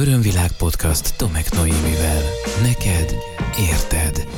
Örömvilág 0.00 0.52
podcast 0.52 1.16
Tomek 1.16 1.52
Noémivel. 1.52 2.22
Neked 2.62 3.14
érted. 3.70 4.28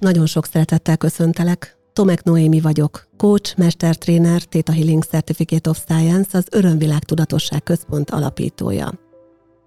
Nagyon 0.00 0.26
sok 0.26 0.46
szeretettel 0.46 0.96
köszöntelek. 0.96 1.76
Tomek 1.92 2.22
Noémi 2.22 2.60
vagyok, 2.60 3.08
coach, 3.16 3.58
mestertréner, 3.58 4.42
Theta 4.42 4.72
Healing 4.72 5.04
Certificate 5.04 5.70
of 5.70 5.78
Science, 5.78 6.38
az 6.38 6.46
Örömvilág 6.50 7.04
Tudatosság 7.04 7.62
Központ 7.62 8.10
alapítója. 8.10 8.92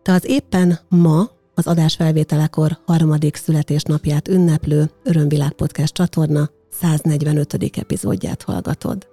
Te 0.01 0.11
az 0.11 0.25
éppen 0.25 0.79
ma, 0.89 1.29
az 1.53 1.67
adásfelvételekor 1.67 2.77
harmadik 2.85 3.35
születésnapját 3.35 4.27
ünneplő 4.27 4.91
Örömvilág 5.03 5.51
Podcast 5.51 5.93
csatorna 5.93 6.49
145. 6.71 7.53
epizódját 7.77 8.43
hallgatod. 8.43 9.08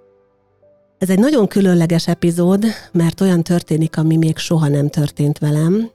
Ez 0.97 1.09
egy 1.09 1.19
nagyon 1.19 1.47
különleges 1.47 2.07
epizód, 2.07 2.65
mert 2.91 3.21
olyan 3.21 3.43
történik, 3.43 3.97
ami 3.97 4.17
még 4.17 4.37
soha 4.37 4.67
nem 4.67 4.89
történt 4.89 5.37
velem. 5.37 5.89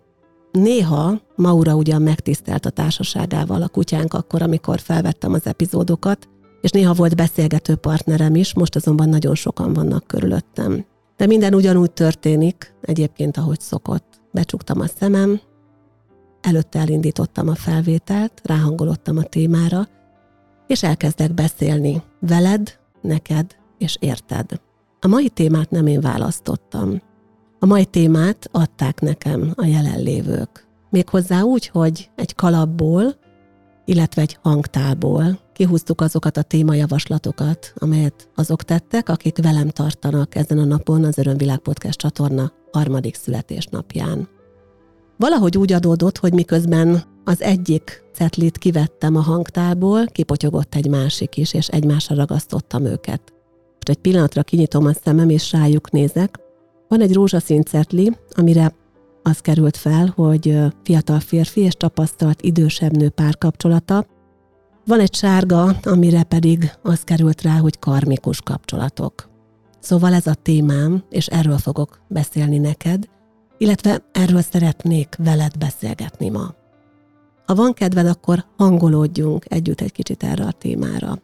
Néha 0.52 1.20
Maura 1.36 1.74
ugyan 1.74 2.02
megtisztelt 2.02 2.66
a 2.66 2.70
társaságával 2.70 3.62
a 3.62 3.68
kutyánk 3.68 4.14
akkor, 4.14 4.42
amikor 4.42 4.80
felvettem 4.80 5.32
az 5.32 5.46
epizódokat, 5.46 6.28
és 6.60 6.70
néha 6.70 6.92
volt 6.92 7.16
beszélgető 7.16 7.74
partnerem 7.74 8.34
is, 8.34 8.54
most 8.54 8.76
azonban 8.76 9.08
nagyon 9.08 9.34
sokan 9.34 9.72
vannak 9.72 10.06
körülöttem. 10.06 10.84
De 11.16 11.26
minden 11.26 11.54
ugyanúgy 11.54 11.90
történik, 11.90 12.74
egyébként 12.80 13.36
ahogy 13.36 13.60
szokott. 13.60 14.20
Becsuktam 14.32 14.80
a 14.80 14.86
szemem, 14.98 15.40
előtte 16.40 16.78
elindítottam 16.78 17.48
a 17.48 17.54
felvételt, 17.54 18.40
ráhangolottam 18.44 19.16
a 19.16 19.22
témára, 19.22 19.88
és 20.66 20.82
elkezdek 20.82 21.34
beszélni 21.34 22.02
veled, 22.20 22.78
neked 23.00 23.56
és 23.78 23.96
érted. 24.00 24.60
A 25.04 25.08
mai 25.08 25.28
témát 25.28 25.70
nem 25.70 25.86
én 25.86 26.00
választottam. 26.00 27.02
A 27.58 27.66
mai 27.66 27.84
témát 27.84 28.48
adták 28.52 29.00
nekem 29.00 29.52
a 29.54 29.64
jelenlévők. 29.64 30.66
Méghozzá 30.90 31.40
úgy, 31.40 31.66
hogy 31.66 32.10
egy 32.16 32.34
kalapból, 32.34 33.14
illetve 33.84 34.22
egy 34.22 34.38
hangtából 34.42 35.38
kihúztuk 35.52 36.00
azokat 36.00 36.36
a 36.36 36.42
témajavaslatokat, 36.42 37.72
amelyet 37.76 38.28
azok 38.34 38.62
tettek, 38.62 39.08
akik 39.08 39.42
velem 39.42 39.68
tartanak 39.68 40.34
ezen 40.34 40.58
a 40.58 40.64
napon 40.64 41.04
az 41.04 41.18
Örömvilág 41.18 41.58
Podcast 41.58 41.98
csatorna 41.98 42.52
harmadik 42.72 43.14
születésnapján. 43.14 44.28
Valahogy 45.16 45.58
úgy 45.58 45.72
adódott, 45.72 46.18
hogy 46.18 46.32
miközben 46.32 47.02
az 47.24 47.42
egyik 47.42 48.04
cetlit 48.12 48.58
kivettem 48.58 49.16
a 49.16 49.20
hangtából, 49.20 50.06
kipotyogott 50.06 50.74
egy 50.74 50.88
másik 50.88 51.36
is, 51.36 51.54
és 51.54 51.68
egymásra 51.68 52.14
ragasztottam 52.14 52.84
őket. 52.84 53.31
Most 53.84 53.98
egy 53.98 54.02
pillanatra 54.02 54.42
kinyitom 54.42 54.86
a 54.86 54.92
szemem, 54.92 55.28
és 55.28 55.52
rájuk 55.52 55.90
nézek. 55.90 56.38
Van 56.88 57.00
egy 57.00 57.12
rózsaszín 57.12 57.62
cetli, 57.62 58.16
amire 58.30 58.74
az 59.22 59.38
került 59.38 59.76
fel, 59.76 60.12
hogy 60.16 60.58
fiatal 60.82 61.20
férfi 61.20 61.60
és 61.60 61.74
tapasztalt 61.74 62.42
idősebb 62.42 62.96
nő 62.96 63.08
párkapcsolata. 63.08 64.06
Van 64.86 65.00
egy 65.00 65.14
sárga, 65.14 65.76
amire 65.82 66.22
pedig 66.22 66.72
az 66.82 67.00
került 67.00 67.42
rá, 67.42 67.58
hogy 67.58 67.78
karmikus 67.78 68.40
kapcsolatok. 68.40 69.28
Szóval 69.80 70.14
ez 70.14 70.26
a 70.26 70.34
témám, 70.34 71.04
és 71.10 71.26
erről 71.26 71.58
fogok 71.58 72.00
beszélni 72.08 72.58
neked, 72.58 73.08
illetve 73.58 74.04
erről 74.12 74.42
szeretnék 74.42 75.16
veled 75.18 75.58
beszélgetni 75.58 76.28
ma. 76.28 76.54
Ha 77.46 77.54
van 77.54 77.72
kedved, 77.72 78.06
akkor 78.06 78.44
hangolódjunk 78.56 79.44
együtt 79.48 79.80
egy 79.80 79.92
kicsit 79.92 80.22
erre 80.22 80.44
a 80.44 80.52
témára. 80.52 81.18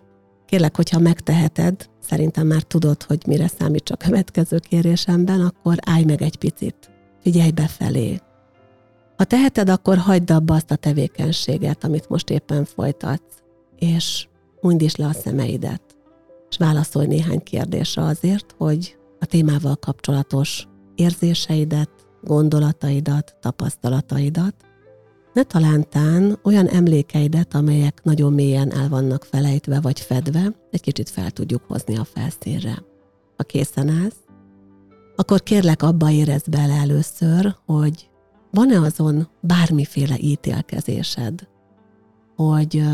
Kérlek, 0.49 0.77
hogyha 0.77 0.99
megteheted, 0.99 1.89
szerintem 2.01 2.47
már 2.47 2.63
tudod, 2.63 3.03
hogy 3.03 3.23
mire 3.27 3.49
számít 3.49 3.91
a 3.91 3.97
következő 3.97 4.59
kérésemben, 4.59 5.41
akkor 5.41 5.77
állj 5.87 6.05
meg 6.05 6.23
egy 6.23 6.37
picit. 6.37 6.91
Figyelj 7.21 7.51
befelé. 7.51 8.21
Ha 9.17 9.25
teheted, 9.25 9.69
akkor 9.69 9.97
hagyd 9.97 10.31
abba 10.31 10.55
azt 10.55 10.71
a 10.71 10.77
tevékenységet, 10.77 11.85
amit 11.85 12.09
most 12.09 12.31
éppen 12.31 12.65
folytatsz, 12.65 13.43
és 13.79 14.29
hunyd 14.61 14.83
is 14.83 14.97
le 14.97 15.07
a 15.07 15.13
szemeidet, 15.13 15.83
és 16.51 16.57
válaszolj 16.57 17.07
néhány 17.07 17.43
kérdésre 17.43 18.03
azért, 18.03 18.55
hogy 18.59 18.97
a 19.21 19.27
témával 19.27 19.77
kapcsolatos 19.77 20.67
érzéseidet, 20.95 21.91
gondolataidat, 22.23 23.37
tapasztalataidat 23.41 24.55
ne 25.39 25.45
talántán 25.45 26.39
olyan 26.43 26.67
emlékeidet, 26.67 27.55
amelyek 27.55 28.01
nagyon 28.03 28.33
mélyen 28.33 28.73
el 28.73 28.89
vannak 28.89 29.25
felejtve 29.25 29.81
vagy 29.81 30.01
fedve, 30.01 30.53
egy 30.71 30.81
kicsit 30.81 31.09
fel 31.09 31.31
tudjuk 31.31 31.63
hozni 31.67 31.97
a 31.97 32.05
felszínre. 32.05 32.83
Ha 33.37 33.43
készen 33.43 33.89
állsz, 33.89 34.25
akkor 35.17 35.43
kérlek 35.43 35.83
abba 35.83 36.11
érezd 36.11 36.51
bele 36.51 36.73
először, 36.73 37.55
hogy 37.67 38.11
van-e 38.51 38.81
azon 38.81 39.29
bármiféle 39.41 40.17
ítélkezésed, 40.19 41.49
hogy 42.37 42.85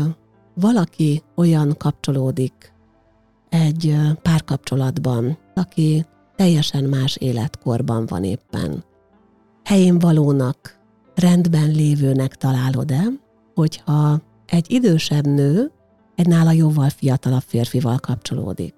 valaki 0.53 1.23
olyan 1.35 1.75
kapcsolódik 1.77 2.73
egy 3.49 3.95
párkapcsolatban, 4.21 5.37
aki 5.55 6.05
teljesen 6.35 6.83
más 6.83 7.15
életkorban 7.15 8.05
van 8.05 8.23
éppen. 8.23 8.83
Helyén 9.63 9.99
valónak 9.99 10.74
rendben 11.15 11.71
lévőnek 11.71 12.35
találod-e, 12.35 13.03
hogyha 13.53 14.21
egy 14.45 14.71
idősebb 14.71 15.25
nő 15.25 15.71
egy 16.15 16.27
nála 16.27 16.51
jóval 16.51 16.89
fiatalabb 16.89 17.43
férfival 17.45 17.97
kapcsolódik. 17.97 18.73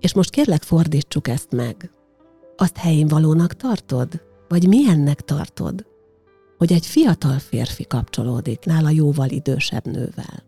És 0.00 0.14
most 0.14 0.30
kérlek 0.30 0.62
fordítsuk 0.62 1.28
ezt 1.28 1.52
meg. 1.52 1.90
Azt 2.56 2.76
helyén 2.76 3.08
valónak 3.08 3.54
tartod? 3.54 4.22
Vagy 4.48 4.68
milyennek 4.68 5.20
tartod, 5.20 5.86
hogy 6.58 6.72
egy 6.72 6.86
fiatal 6.86 7.38
férfi 7.38 7.84
kapcsolódik 7.86 8.64
nála 8.64 8.90
jóval 8.90 9.28
idősebb 9.28 9.86
nővel? 9.86 10.45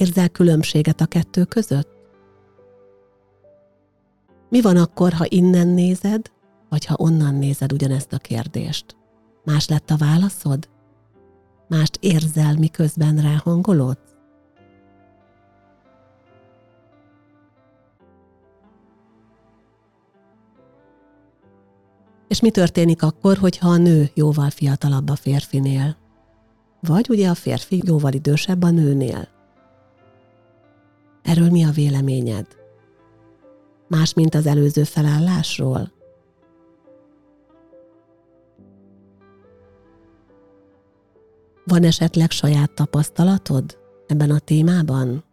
Érzel 0.00 0.28
különbséget 0.28 1.00
a 1.00 1.06
kettő 1.06 1.44
között? 1.44 1.88
Mi 4.48 4.60
van 4.60 4.76
akkor, 4.76 5.12
ha 5.12 5.24
innen 5.28 5.68
nézed, 5.68 6.30
vagy 6.68 6.84
ha 6.84 6.94
onnan 6.98 7.34
nézed 7.34 7.72
ugyanezt 7.72 8.12
a 8.12 8.18
kérdést? 8.18 8.96
Más 9.44 9.68
lett 9.68 9.90
a 9.90 9.96
válaszod? 9.96 10.68
Mást 11.68 11.98
érzel, 12.00 12.54
miközben 12.54 13.16
ráhangolódsz? 13.16 14.14
És 22.28 22.40
mi 22.40 22.50
történik 22.50 23.02
akkor, 23.02 23.36
hogyha 23.36 23.68
a 23.68 23.76
nő 23.76 24.10
jóval 24.14 24.50
fiatalabb 24.50 25.08
a 25.08 25.16
férfinél? 25.16 25.96
Vagy 26.80 27.06
ugye 27.10 27.28
a 27.28 27.34
férfi 27.34 27.82
jóval 27.86 28.12
idősebb 28.12 28.62
a 28.62 28.70
nőnél? 28.70 29.38
Erről 31.22 31.50
mi 31.50 31.64
a 31.64 31.70
véleményed? 31.70 32.46
Más, 33.88 34.14
mint 34.14 34.34
az 34.34 34.46
előző 34.46 34.84
felállásról? 34.84 35.92
Van 41.64 41.82
esetleg 41.82 42.30
saját 42.30 42.74
tapasztalatod 42.74 43.78
ebben 44.06 44.30
a 44.30 44.38
témában? 44.38 45.24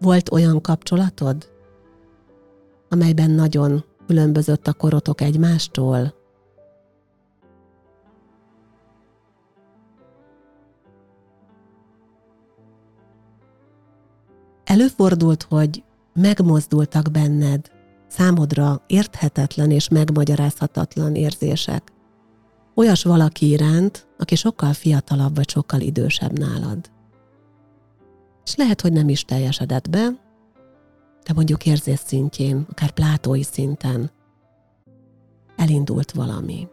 Volt 0.00 0.32
olyan 0.32 0.60
kapcsolatod, 0.60 1.52
amelyben 2.88 3.30
nagyon 3.30 3.84
különbözött 4.06 4.66
a 4.66 4.72
korotok 4.72 5.20
egymástól, 5.20 6.14
Előfordult, 14.78 15.42
hogy 15.42 15.84
megmozdultak 16.14 17.10
benned 17.10 17.70
számodra 18.08 18.82
érthetetlen 18.86 19.70
és 19.70 19.88
megmagyarázhatatlan 19.88 21.14
érzések. 21.14 21.92
Olyas 22.74 23.02
valaki 23.02 23.48
iránt, 23.48 24.06
aki 24.18 24.34
sokkal 24.34 24.72
fiatalabb 24.72 25.34
vagy 25.34 25.48
sokkal 25.48 25.80
idősebb 25.80 26.38
nálad. 26.38 26.90
És 28.44 28.54
lehet, 28.54 28.80
hogy 28.80 28.92
nem 28.92 29.08
is 29.08 29.24
teljesedett 29.24 29.90
be, 29.90 30.08
de 31.24 31.32
mondjuk 31.34 31.66
érzés 31.66 31.98
szintjén, 31.98 32.66
akár 32.70 32.90
plátói 32.90 33.42
szinten 33.42 34.10
elindult 35.56 36.12
valami. 36.12 36.68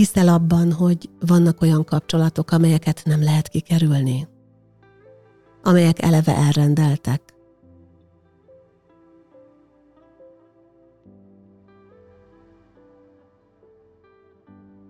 Hiszel 0.00 0.28
abban, 0.28 0.72
hogy 0.72 1.10
vannak 1.26 1.60
olyan 1.60 1.84
kapcsolatok, 1.84 2.50
amelyeket 2.50 3.02
nem 3.04 3.22
lehet 3.22 3.48
kikerülni? 3.48 4.28
Amelyek 5.62 6.02
eleve 6.02 6.36
elrendeltek? 6.36 7.34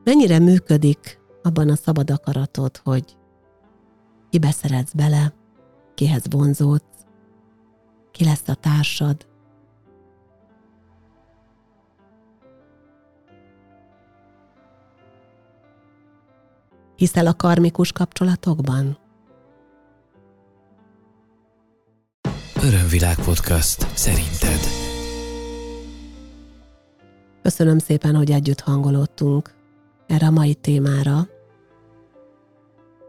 Mennyire 0.05 0.39
működik 0.39 1.21
abban 1.43 1.69
a 1.69 1.77
szabad 1.77 2.11
akaratod, 2.11 2.77
hogy 2.77 3.17
kibe 4.29 4.51
szeretsz 4.51 4.93
bele, 4.93 5.35
kihez 5.95 6.25
vonzódsz, 6.31 7.05
ki 8.11 8.25
lesz 8.25 8.49
a 8.49 8.55
társad, 8.55 9.27
Hiszel 17.01 17.27
a 17.27 17.35
karmikus 17.35 17.93
kapcsolatokban? 17.93 18.99
Örömvilág 22.63 23.17
podcast 23.25 23.97
szerinted. 23.97 24.61
Köszönöm 27.43 27.79
szépen, 27.79 28.15
hogy 28.15 28.31
együtt 28.31 28.61
hangolódtunk 28.61 29.55
erre 30.07 30.27
a 30.27 30.31
mai 30.31 30.55
témára. 30.55 31.29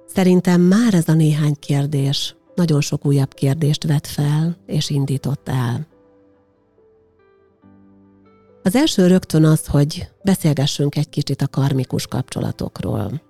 Szerintem 0.05 0.61
már 0.61 0.93
ez 0.93 1.07
a 1.07 1.13
néhány 1.13 1.55
kérdés 1.59 2.35
nagyon 2.55 2.81
sok 2.81 3.05
újabb 3.05 3.33
kérdést 3.33 3.83
vet 3.83 4.07
fel 4.07 4.57
és 4.65 4.89
indított 4.89 5.49
el. 5.49 5.87
Az 8.63 8.75
első 8.75 9.07
rögtön 9.07 9.45
az, 9.45 9.67
hogy 9.67 10.09
beszélgessünk 10.23 10.95
egy 10.95 11.09
kicsit 11.09 11.41
a 11.41 11.47
karmikus 11.47 12.07
kapcsolatokról 12.07 13.29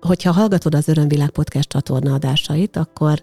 hogyha 0.00 0.32
hallgatod 0.32 0.74
az 0.74 0.88
Örömvilág 0.88 1.30
podcast 1.30 1.68
csatorna 1.68 2.14
adásait, 2.14 2.76
akkor 2.76 3.22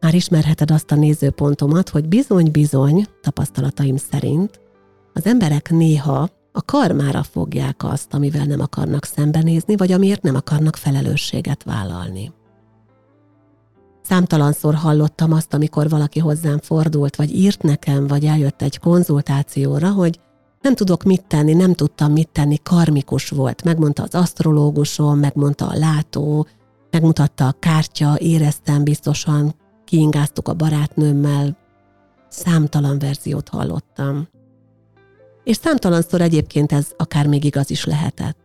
már 0.00 0.14
ismerheted 0.14 0.70
azt 0.70 0.90
a 0.90 0.94
nézőpontomat, 0.94 1.88
hogy 1.88 2.08
bizony-bizony, 2.08 3.06
tapasztalataim 3.20 3.96
szerint, 3.96 4.60
az 5.12 5.26
emberek 5.26 5.70
néha 5.70 6.28
a 6.52 6.62
karmára 6.64 7.22
fogják 7.22 7.84
azt, 7.84 8.14
amivel 8.14 8.44
nem 8.44 8.60
akarnak 8.60 9.04
szembenézni, 9.04 9.76
vagy 9.76 9.92
amiért 9.92 10.22
nem 10.22 10.34
akarnak 10.34 10.76
felelősséget 10.76 11.62
vállalni. 11.62 12.32
Számtalanszor 14.02 14.74
hallottam 14.74 15.32
azt, 15.32 15.54
amikor 15.54 15.88
valaki 15.88 16.18
hozzám 16.18 16.58
fordult, 16.58 17.16
vagy 17.16 17.34
írt 17.34 17.62
nekem, 17.62 18.06
vagy 18.06 18.24
eljött 18.24 18.62
egy 18.62 18.78
konzultációra, 18.78 19.90
hogy 19.92 20.20
nem 20.64 20.74
tudok 20.74 21.02
mit 21.02 21.24
tenni, 21.26 21.52
nem 21.52 21.74
tudtam 21.74 22.12
mit 22.12 22.28
tenni, 22.28 22.58
karmikus 22.62 23.28
volt. 23.28 23.64
Megmondta 23.64 24.02
az 24.02 24.14
asztrológusom, 24.14 25.18
megmondta 25.18 25.66
a 25.66 25.78
látó, 25.78 26.46
megmutatta 26.90 27.46
a 27.46 27.56
kártya, 27.58 28.18
éreztem 28.18 28.84
biztosan, 28.84 29.54
kiingáztuk 29.84 30.48
a 30.48 30.54
barátnőmmel, 30.54 31.56
számtalan 32.28 32.98
verziót 32.98 33.48
hallottam. 33.48 34.28
És 35.44 35.56
számtalanszor 35.56 36.20
egyébként 36.20 36.72
ez 36.72 36.92
akár 36.96 37.26
még 37.26 37.44
igaz 37.44 37.70
is 37.70 37.84
lehetett. 37.84 38.38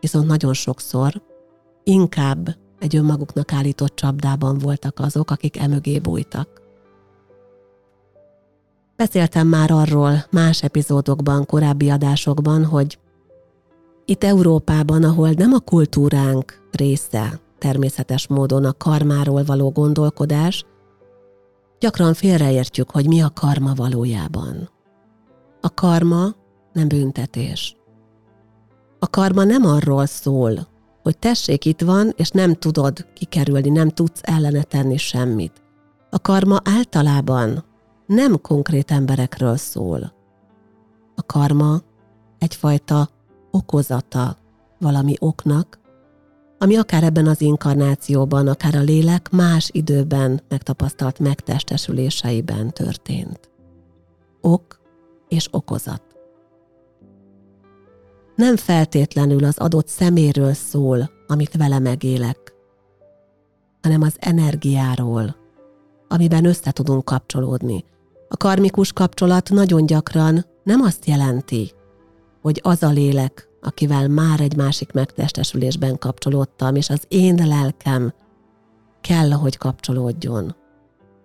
Viszont 0.00 0.26
nagyon 0.26 0.52
sokszor 0.52 1.22
inkább 1.84 2.56
egy 2.78 2.96
önmaguknak 2.96 3.52
állított 3.52 3.94
csapdában 3.96 4.58
voltak 4.58 4.98
azok, 4.98 5.30
akik 5.30 5.58
emögé 5.58 5.98
bújtak. 5.98 6.59
Beszéltem 9.00 9.46
már 9.46 9.70
arról 9.70 10.24
más 10.30 10.62
epizódokban, 10.62 11.46
korábbi 11.46 11.90
adásokban, 11.90 12.64
hogy 12.64 12.98
itt 14.04 14.24
Európában, 14.24 15.04
ahol 15.04 15.30
nem 15.30 15.52
a 15.52 15.58
kultúránk 15.58 16.68
része 16.70 17.40
természetes 17.58 18.26
módon 18.26 18.64
a 18.64 18.72
karmáról 18.72 19.44
való 19.44 19.70
gondolkodás, 19.70 20.64
gyakran 21.78 22.14
félreértjük, 22.14 22.90
hogy 22.90 23.06
mi 23.06 23.20
a 23.20 23.30
karma 23.34 23.74
valójában. 23.74 24.70
A 25.60 25.74
karma 25.74 26.34
nem 26.72 26.88
büntetés. 26.88 27.76
A 28.98 29.06
karma 29.06 29.44
nem 29.44 29.64
arról 29.64 30.06
szól, 30.06 30.68
hogy 31.02 31.18
tessék 31.18 31.64
itt 31.64 31.80
van, 31.80 32.12
és 32.16 32.30
nem 32.30 32.54
tudod 32.54 33.06
kikerülni, 33.14 33.68
nem 33.68 33.88
tudsz 33.88 34.20
ellene 34.22 34.62
tenni 34.62 34.96
semmit. 34.96 35.62
A 36.10 36.18
karma 36.18 36.60
általában 36.64 37.68
nem 38.14 38.40
konkrét 38.40 38.90
emberekről 38.90 39.56
szól. 39.56 40.12
A 41.14 41.22
karma 41.26 41.80
egyfajta 42.38 43.08
okozata 43.50 44.36
valami 44.78 45.14
oknak, 45.18 45.78
ami 46.58 46.76
akár 46.76 47.02
ebben 47.02 47.26
az 47.26 47.40
inkarnációban, 47.40 48.48
akár 48.48 48.74
a 48.74 48.80
lélek 48.80 49.30
más 49.30 49.68
időben 49.72 50.40
megtapasztalt 50.48 51.18
megtestesüléseiben 51.18 52.70
történt. 52.70 53.50
Ok 54.40 54.80
és 55.28 55.48
okozat. 55.50 56.02
Nem 58.36 58.56
feltétlenül 58.56 59.44
az 59.44 59.58
adott 59.58 59.88
szeméről 59.88 60.52
szól, 60.52 61.10
amit 61.26 61.56
vele 61.56 61.78
megélek, 61.78 62.54
hanem 63.82 64.02
az 64.02 64.16
energiáról, 64.18 65.36
amiben 66.08 66.44
össze 66.44 66.70
tudunk 66.70 67.04
kapcsolódni, 67.04 67.84
a 68.32 68.36
karmikus 68.36 68.92
kapcsolat 68.92 69.50
nagyon 69.50 69.86
gyakran 69.86 70.44
nem 70.62 70.80
azt 70.80 71.06
jelenti, 71.06 71.72
hogy 72.42 72.60
az 72.62 72.82
a 72.82 72.88
lélek, 72.88 73.48
akivel 73.62 74.08
már 74.08 74.40
egy 74.40 74.56
másik 74.56 74.92
megtestesülésben 74.92 75.98
kapcsolódtam, 75.98 76.74
és 76.74 76.90
az 76.90 77.04
én 77.08 77.46
lelkem 77.46 78.12
kell, 79.00 79.30
hogy 79.30 79.56
kapcsolódjon. 79.56 80.56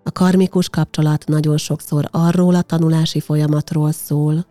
A 0.04 0.12
karmikus 0.12 0.70
kapcsolat 0.70 1.28
nagyon 1.28 1.58
sokszor 1.58 2.08
arról 2.12 2.56
a 2.56 2.62
tanulási 2.62 3.20
folyamatról 3.20 3.92
szól, 3.92 4.46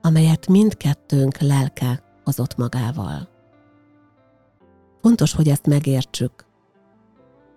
amelyet 0.00 0.48
mindkettőnk 0.48 1.38
lelke 1.38 2.02
hozott 2.24 2.56
magával. 2.56 3.28
Fontos, 5.00 5.32
hogy 5.34 5.48
ezt 5.48 5.66
megértsük. 5.66 6.32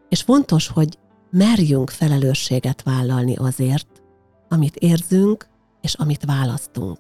És 0.10 0.22
fontos, 0.22 0.68
hogy 0.68 0.98
merjünk 1.32 1.90
felelősséget 1.90 2.84
vállalni 2.84 3.36
azért, 3.36 3.95
amit 4.50 4.76
érzünk, 4.76 5.48
és 5.82 5.94
amit 5.94 6.26
választunk. 6.26 7.00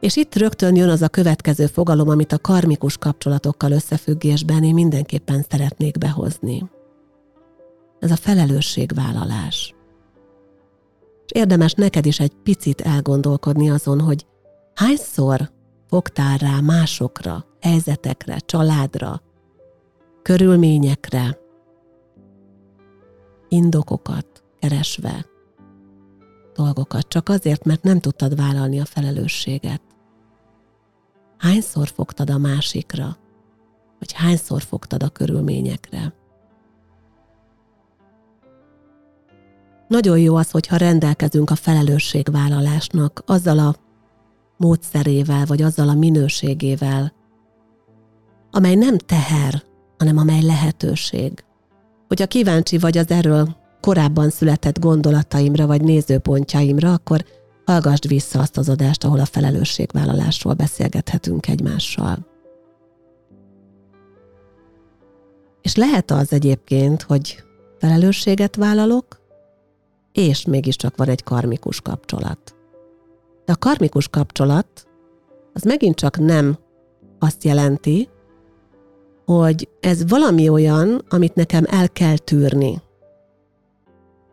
És 0.00 0.16
itt 0.16 0.34
rögtön 0.34 0.76
jön 0.76 0.88
az 0.88 1.02
a 1.02 1.08
következő 1.08 1.66
fogalom, 1.66 2.08
amit 2.08 2.32
a 2.32 2.38
karmikus 2.38 2.98
kapcsolatokkal 2.98 3.72
összefüggésben 3.72 4.64
én 4.64 4.74
mindenképpen 4.74 5.44
szeretnék 5.48 5.98
behozni. 5.98 6.70
Ez 7.98 8.10
a 8.10 8.16
felelősségvállalás. 8.16 9.74
És 11.24 11.40
érdemes 11.40 11.72
neked 11.72 12.06
is 12.06 12.20
egy 12.20 12.32
picit 12.42 12.80
elgondolkodni 12.80 13.70
azon, 13.70 14.00
hogy 14.00 14.26
hányszor 14.74 15.50
fogtál 15.88 16.36
rá 16.36 16.60
másokra, 16.60 17.44
helyzetekre, 17.60 18.38
családra, 18.38 19.22
körülményekre, 20.22 21.38
indokokat 23.48 24.37
keresve 24.60 25.26
dolgokat, 26.54 27.08
csak 27.08 27.28
azért, 27.28 27.64
mert 27.64 27.82
nem 27.82 28.00
tudtad 28.00 28.36
vállalni 28.36 28.80
a 28.80 28.84
felelősséget. 28.84 29.82
Hányszor 31.38 31.88
fogtad 31.88 32.30
a 32.30 32.38
másikra, 32.38 33.16
vagy 33.98 34.12
hányszor 34.12 34.62
fogtad 34.62 35.02
a 35.02 35.08
körülményekre? 35.08 36.12
Nagyon 39.88 40.18
jó 40.18 40.36
az, 40.36 40.50
hogyha 40.50 40.76
rendelkezünk 40.76 41.50
a 41.50 41.54
felelősségvállalásnak 41.54 43.22
azzal 43.26 43.58
a 43.58 43.74
módszerével, 44.56 45.44
vagy 45.44 45.62
azzal 45.62 45.88
a 45.88 45.94
minőségével, 45.94 47.12
amely 48.50 48.74
nem 48.74 48.98
teher, 48.98 49.62
hanem 49.98 50.16
amely 50.16 50.42
lehetőség. 50.42 51.44
Hogyha 52.08 52.26
kíváncsi 52.26 52.78
vagy 52.78 52.98
az 52.98 53.10
erről 53.10 53.56
korábban 53.80 54.30
született 54.30 54.78
gondolataimra 54.78 55.66
vagy 55.66 55.82
nézőpontjaimra, 55.82 56.92
akkor 56.92 57.24
hallgassd 57.64 58.08
vissza 58.08 58.40
azt 58.40 58.56
az 58.56 58.68
adást, 58.68 59.04
ahol 59.04 59.20
a 59.20 59.24
felelősségvállalásról 59.24 60.54
beszélgethetünk 60.54 61.48
egymással. 61.48 62.26
És 65.62 65.76
lehet 65.76 66.10
az 66.10 66.32
egyébként, 66.32 67.02
hogy 67.02 67.44
felelősséget 67.78 68.56
vállalok, 68.56 69.20
és 70.12 70.44
mégiscsak 70.44 70.96
van 70.96 71.08
egy 71.08 71.22
karmikus 71.22 71.80
kapcsolat. 71.80 72.56
De 73.44 73.52
a 73.52 73.56
karmikus 73.56 74.08
kapcsolat 74.08 74.86
az 75.52 75.62
megint 75.62 75.94
csak 75.94 76.18
nem 76.18 76.58
azt 77.18 77.44
jelenti, 77.44 78.08
hogy 79.24 79.68
ez 79.80 80.08
valami 80.08 80.48
olyan, 80.48 81.04
amit 81.08 81.34
nekem 81.34 81.64
el 81.66 81.88
kell 81.88 82.16
tűrni, 82.16 82.82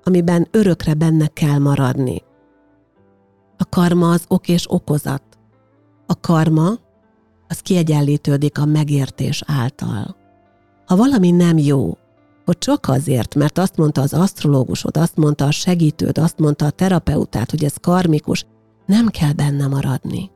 amiben 0.07 0.47
örökre 0.51 0.93
benne 0.93 1.27
kell 1.27 1.57
maradni. 1.57 2.23
A 3.57 3.65
karma 3.69 4.11
az 4.11 4.25
ok 4.27 4.47
és 4.47 4.65
okozat. 4.71 5.23
A 6.05 6.19
karma 6.19 6.69
az 7.47 7.59
kiegyenlítődik 7.59 8.57
a 8.57 8.65
megértés 8.65 9.43
által. 9.45 10.15
Ha 10.85 10.95
valami 10.95 11.31
nem 11.31 11.57
jó, 11.57 11.97
hogy 12.45 12.57
csak 12.57 12.87
azért, 12.87 13.35
mert 13.35 13.57
azt 13.57 13.77
mondta 13.77 14.01
az 14.01 14.13
asztrológusod, 14.13 14.97
azt 14.97 15.15
mondta 15.15 15.45
a 15.45 15.51
segítőd, 15.51 16.17
azt 16.17 16.39
mondta 16.39 16.65
a 16.65 16.69
terapeutát, 16.69 17.51
hogy 17.51 17.63
ez 17.63 17.75
karmikus, 17.81 18.45
nem 18.85 19.07
kell 19.07 19.33
benne 19.33 19.67
maradni. 19.67 20.31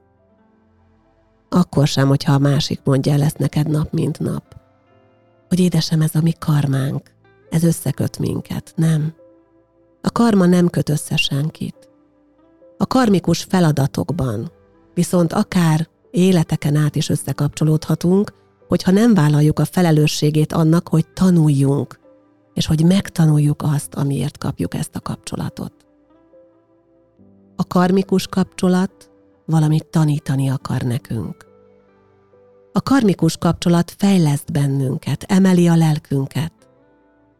Akkor 1.49 1.87
sem, 1.87 2.07
hogyha 2.07 2.33
a 2.33 2.39
másik 2.39 2.81
mondja 2.83 3.13
ezt 3.13 3.37
neked 3.37 3.69
nap, 3.69 3.91
mint 3.91 4.19
nap. 4.19 4.55
Hogy 5.47 5.59
édesem, 5.59 6.01
ez 6.01 6.15
a 6.15 6.21
mi 6.21 6.33
karmánk, 6.39 7.11
ez 7.49 7.63
összeköt 7.63 8.19
minket, 8.19 8.73
nem. 8.75 9.13
A 10.01 10.11
karma 10.11 10.45
nem 10.45 10.69
köt 10.69 10.89
össze 10.89 11.15
senkit. 11.15 11.89
A 12.77 12.85
karmikus 12.85 13.43
feladatokban 13.43 14.51
viszont 14.93 15.33
akár 15.33 15.87
életeken 16.11 16.75
át 16.75 16.95
is 16.95 17.09
összekapcsolódhatunk, 17.09 18.33
hogyha 18.67 18.91
nem 18.91 19.13
vállaljuk 19.13 19.59
a 19.59 19.65
felelősségét 19.65 20.53
annak, 20.53 20.87
hogy 20.87 21.07
tanuljunk, 21.07 21.99
és 22.53 22.65
hogy 22.65 22.85
megtanuljuk 22.85 23.61
azt, 23.61 23.95
amiért 23.95 24.37
kapjuk 24.37 24.73
ezt 24.73 24.95
a 24.95 24.99
kapcsolatot. 24.99 25.73
A 27.55 27.63
karmikus 27.67 28.27
kapcsolat 28.27 29.09
valamit 29.45 29.85
tanítani 29.85 30.49
akar 30.49 30.81
nekünk. 30.81 31.47
A 32.73 32.81
karmikus 32.81 33.37
kapcsolat 33.37 33.93
fejleszt 33.97 34.51
bennünket, 34.51 35.23
emeli 35.23 35.67
a 35.67 35.75
lelkünket. 35.75 36.53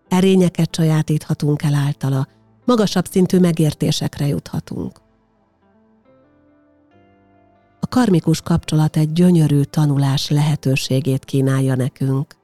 Erényeket 0.08 0.76
sajátíthatunk 0.76 1.64
el 1.64 1.74
általa, 1.74 2.28
magasabb 2.70 3.06
szintű 3.06 3.40
megértésekre 3.40 4.28
juthatunk. 4.28 5.02
A 7.80 7.88
karmikus 7.88 8.42
kapcsolat 8.42 8.98
egy 8.98 9.12
gyönyörű 9.12 9.62
tanulás 9.62 10.30
lehetőségét 10.30 11.26
kínálja 11.26 11.76
nekünk, 11.76 12.36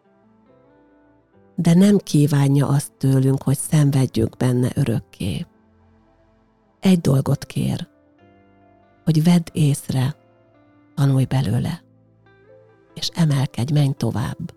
de 1.55 1.73
nem 1.73 1.97
kívánja 1.97 2.67
azt 2.67 2.91
tőlünk, 2.97 3.43
hogy 3.43 3.57
szenvedjünk 3.57 4.37
benne 4.37 4.69
örökké. 4.75 5.45
Egy 6.79 6.99
dolgot 6.99 7.45
kér, 7.45 7.87
hogy 9.03 9.23
vedd 9.23 9.47
észre, 9.51 10.15
tanulj 10.95 11.25
belőle, 11.25 11.83
és 12.93 13.09
emelkedj, 13.13 13.73
menj 13.73 13.93
tovább. 13.97 14.53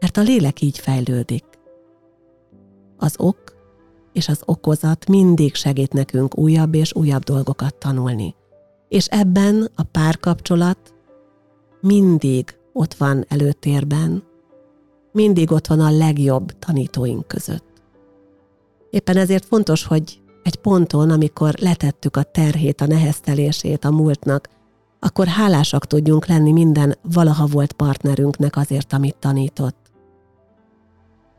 Mert 0.00 0.16
a 0.16 0.22
lélek 0.22 0.60
így 0.60 0.78
fejlődik. 0.78 1.44
Az 2.96 3.14
ok 3.18 3.57
és 4.12 4.28
az 4.28 4.42
okozat 4.44 5.08
mindig 5.08 5.54
segít 5.54 5.92
nekünk 5.92 6.38
újabb 6.38 6.74
és 6.74 6.94
újabb 6.94 7.22
dolgokat 7.22 7.74
tanulni. 7.74 8.34
És 8.88 9.06
ebben 9.06 9.70
a 9.74 9.82
párkapcsolat 9.82 10.94
mindig 11.80 12.56
ott 12.72 12.94
van 12.94 13.24
előtérben, 13.28 14.22
mindig 15.12 15.52
ott 15.52 15.66
van 15.66 15.80
a 15.80 15.90
legjobb 15.90 16.58
tanítóink 16.58 17.26
között. 17.26 17.64
Éppen 18.90 19.16
ezért 19.16 19.44
fontos, 19.44 19.84
hogy 19.84 20.20
egy 20.42 20.56
ponton, 20.56 21.10
amikor 21.10 21.54
letettük 21.60 22.16
a 22.16 22.22
terhét, 22.22 22.80
a 22.80 22.86
neheztelését 22.86 23.84
a 23.84 23.90
múltnak, 23.90 24.48
akkor 25.00 25.26
hálásak 25.26 25.86
tudjunk 25.86 26.26
lenni 26.26 26.52
minden 26.52 26.96
valaha 27.02 27.46
volt 27.46 27.72
partnerünknek 27.72 28.56
azért, 28.56 28.92
amit 28.92 29.16
tanított. 29.16 29.76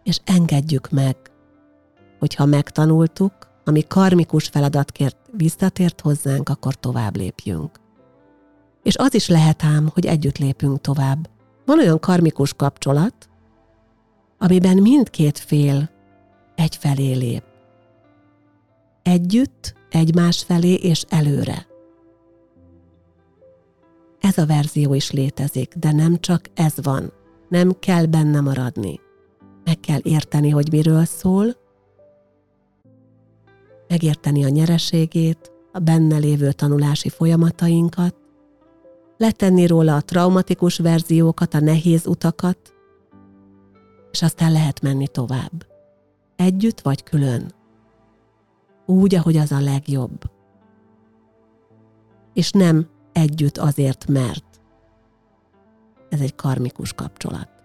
És 0.04 0.20
engedjük 0.26 0.90
meg, 0.90 1.18
hogyha 2.20 2.46
megtanultuk, 2.46 3.34
ami 3.66 3.84
karmikus 3.88 4.48
feladatkért 4.48 5.18
visszatért 5.32 6.02
hozzánk, 6.02 6.50
akkor 6.50 6.76
tovább 6.76 7.16
lépjünk. 7.16 7.80
És 8.84 8.96
az 8.98 9.14
is 9.14 9.28
lehet 9.28 9.64
ám, 9.64 9.90
hogy 9.94 10.06
együtt 10.06 10.38
lépünk 10.38 10.82
tovább. 10.82 11.30
Van 11.66 11.80
olyan 11.80 12.00
karmikus 12.00 12.54
kapcsolat, 12.54 13.30
amiben 14.38 14.78
mindkét 14.78 15.40
fél 15.40 15.90
egyfelé 16.56 17.14
lép. 17.14 17.44
Együtt, 19.04 19.74
egymás 19.90 20.44
felé 20.44 20.74
és 20.74 21.06
előre. 21.10 21.68
Ez 24.20 24.38
a 24.38 24.46
verzió 24.46 24.94
is 24.94 25.12
létezik, 25.12 25.74
de 25.76 25.92
nem 25.92 26.20
csak 26.20 26.46
ez 26.54 26.74
van. 26.82 27.12
Nem 27.50 27.76
kell 27.80 28.06
benne 28.06 28.42
maradni. 28.42 29.00
Meg 29.64 29.80
kell 29.80 30.00
érteni, 30.04 30.50
hogy 30.50 30.72
miről 30.72 31.06
szól, 31.06 31.56
megérteni 33.90 34.46
a 34.46 34.50
nyereségét, 34.50 35.52
a 35.72 35.80
benne 35.80 36.18
lévő 36.18 36.52
tanulási 36.52 37.10
folyamatainkat, 37.10 38.16
letenni 39.18 39.68
róla 39.68 39.96
a 39.96 40.02
traumatikus 40.02 40.78
verziókat, 40.78 41.54
a 41.54 41.60
nehéz 41.60 42.08
utakat, 42.08 42.74
és 44.12 44.22
aztán 44.22 44.52
lehet 44.52 44.82
menni 44.82 45.08
tovább. 45.08 45.68
Együtt 46.36 46.82
vagy 46.82 47.04
külön. 47.04 47.54
Úgy, 48.86 49.16
ahogy 49.16 49.38
az 49.38 49.52
a 49.52 49.60
legjobb. 49.60 50.22
És 52.34 52.52
nem 52.52 52.88
együtt 53.12 53.58
azért, 53.58 54.08
mert. 54.08 54.62
Ez 56.10 56.22
egy 56.22 56.36
karmikus 56.36 56.94
kapcsolat. 56.94 57.59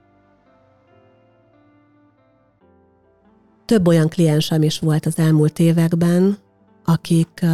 Több 3.65 3.87
olyan 3.87 4.09
kliensem 4.09 4.63
is 4.63 4.79
volt 4.79 5.07
az 5.07 5.19
elmúlt 5.19 5.59
években, 5.59 6.39
akik 6.85 7.45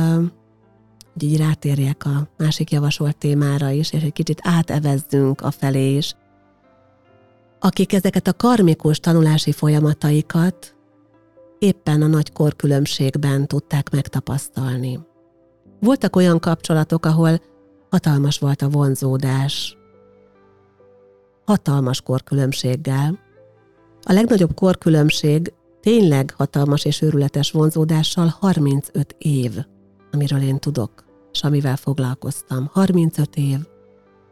hogy 1.12 1.22
így 1.22 1.36
rátérjek 1.36 2.04
a 2.04 2.28
másik 2.36 2.70
javasolt 2.70 3.16
témára 3.16 3.70
is, 3.70 3.92
és 3.92 4.02
egy 4.02 4.12
kicsit 4.12 4.40
átevezzünk 4.42 5.40
a 5.40 5.50
felé 5.50 5.96
is, 5.96 6.14
akik 7.58 7.92
ezeket 7.92 8.26
a 8.26 8.32
karmikus 8.32 8.98
tanulási 8.98 9.52
folyamataikat 9.52 10.74
éppen 11.58 12.02
a 12.02 12.06
nagy 12.06 12.32
korkülönbségben 12.32 13.46
tudták 13.46 13.90
megtapasztalni. 13.90 15.00
Voltak 15.80 16.16
olyan 16.16 16.38
kapcsolatok, 16.38 17.06
ahol 17.06 17.40
hatalmas 17.90 18.38
volt 18.38 18.62
a 18.62 18.68
vonzódás, 18.68 19.76
hatalmas 21.44 22.00
korkülönbséggel. 22.00 23.18
A 24.02 24.12
legnagyobb 24.12 24.54
korkülönbség 24.54 25.52
tényleg 25.80 26.34
hatalmas 26.36 26.84
és 26.84 27.02
őrületes 27.02 27.50
vonzódással 27.50 28.34
35 28.38 29.16
év, 29.18 29.52
amiről 30.12 30.42
én 30.42 30.58
tudok, 30.58 31.04
és 31.32 31.42
amivel 31.42 31.76
foglalkoztam. 31.76 32.68
35 32.72 33.36
év. 33.36 33.58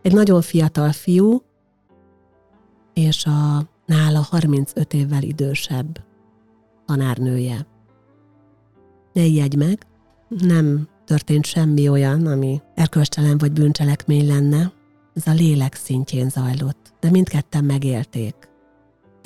Egy 0.03 0.13
nagyon 0.13 0.41
fiatal 0.41 0.93
fiú, 0.93 1.43
és 2.95 3.27
a 3.27 3.69
nála 3.87 4.21
35 4.31 4.95
évvel 4.95 5.23
idősebb 5.23 6.05
tanárnője. 6.87 7.67
Ne 9.13 9.23
ijedj 9.23 9.57
meg, 9.57 9.87
nem 10.29 10.89
történt 11.05 11.47
semmi 11.47 11.89
olyan, 11.89 12.27
ami 12.27 12.61
erkölcstelen 12.75 13.39
vagy 13.39 13.53
bűncselekmény 13.53 14.27
lenne, 14.27 14.73
ez 15.15 15.27
a 15.27 15.33
lélek 15.33 15.75
szintjén 15.75 16.29
zajlott, 16.29 16.93
de 17.01 17.11
mindketten 17.11 17.65
megélték. 17.65 18.35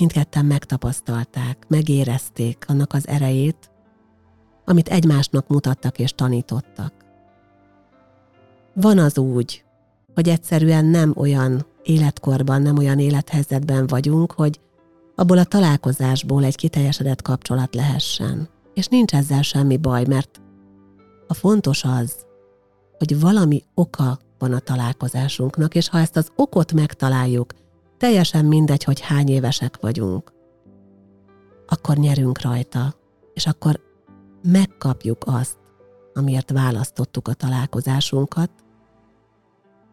Mindketten 0.03 0.45
megtapasztalták, 0.45 1.65
megérezték 1.67 2.65
annak 2.67 2.93
az 2.93 3.07
erejét, 3.07 3.71
amit 4.65 4.87
egymásnak 4.87 5.47
mutattak 5.47 5.99
és 5.99 6.11
tanítottak. 6.11 6.93
Van 8.73 8.97
az 8.97 9.17
úgy, 9.17 9.63
hogy 10.13 10.29
egyszerűen 10.29 10.85
nem 10.85 11.13
olyan 11.15 11.65
életkorban, 11.83 12.61
nem 12.61 12.77
olyan 12.77 12.99
élethelyzetben 12.99 13.87
vagyunk, 13.87 14.31
hogy 14.31 14.59
abból 15.15 15.37
a 15.37 15.43
találkozásból 15.43 16.43
egy 16.43 16.55
kiteljesedett 16.55 17.21
kapcsolat 17.21 17.75
lehessen. 17.75 18.49
És 18.73 18.87
nincs 18.87 19.13
ezzel 19.13 19.41
semmi 19.41 19.77
baj, 19.77 20.05
mert 20.07 20.41
a 21.27 21.33
fontos 21.33 21.83
az, 21.83 22.15
hogy 22.97 23.19
valami 23.19 23.63
oka 23.73 24.19
van 24.37 24.53
a 24.53 24.59
találkozásunknak, 24.59 25.75
és 25.75 25.89
ha 25.89 25.99
ezt 25.99 26.15
az 26.15 26.31
okot 26.35 26.73
megtaláljuk, 26.73 27.53
teljesen 28.03 28.45
mindegy, 28.45 28.83
hogy 28.83 28.99
hány 28.99 29.29
évesek 29.29 29.77
vagyunk, 29.81 30.33
akkor 31.67 31.97
nyerünk 31.97 32.41
rajta, 32.41 32.93
és 33.33 33.45
akkor 33.47 33.79
megkapjuk 34.41 35.23
azt, 35.25 35.57
amiért 36.13 36.51
választottuk 36.51 37.27
a 37.27 37.33
találkozásunkat, 37.33 38.49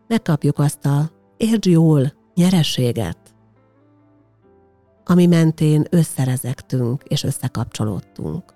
megkapjuk 0.09 0.59
azt 0.59 0.87
a 0.87 1.11
érd 1.37 1.64
jól 1.64 2.12
nyereséget, 2.35 3.19
ami 5.05 5.26
mentén 5.26 5.87
összerezektünk 5.90 7.02
és 7.02 7.23
összekapcsolódtunk. 7.23 8.55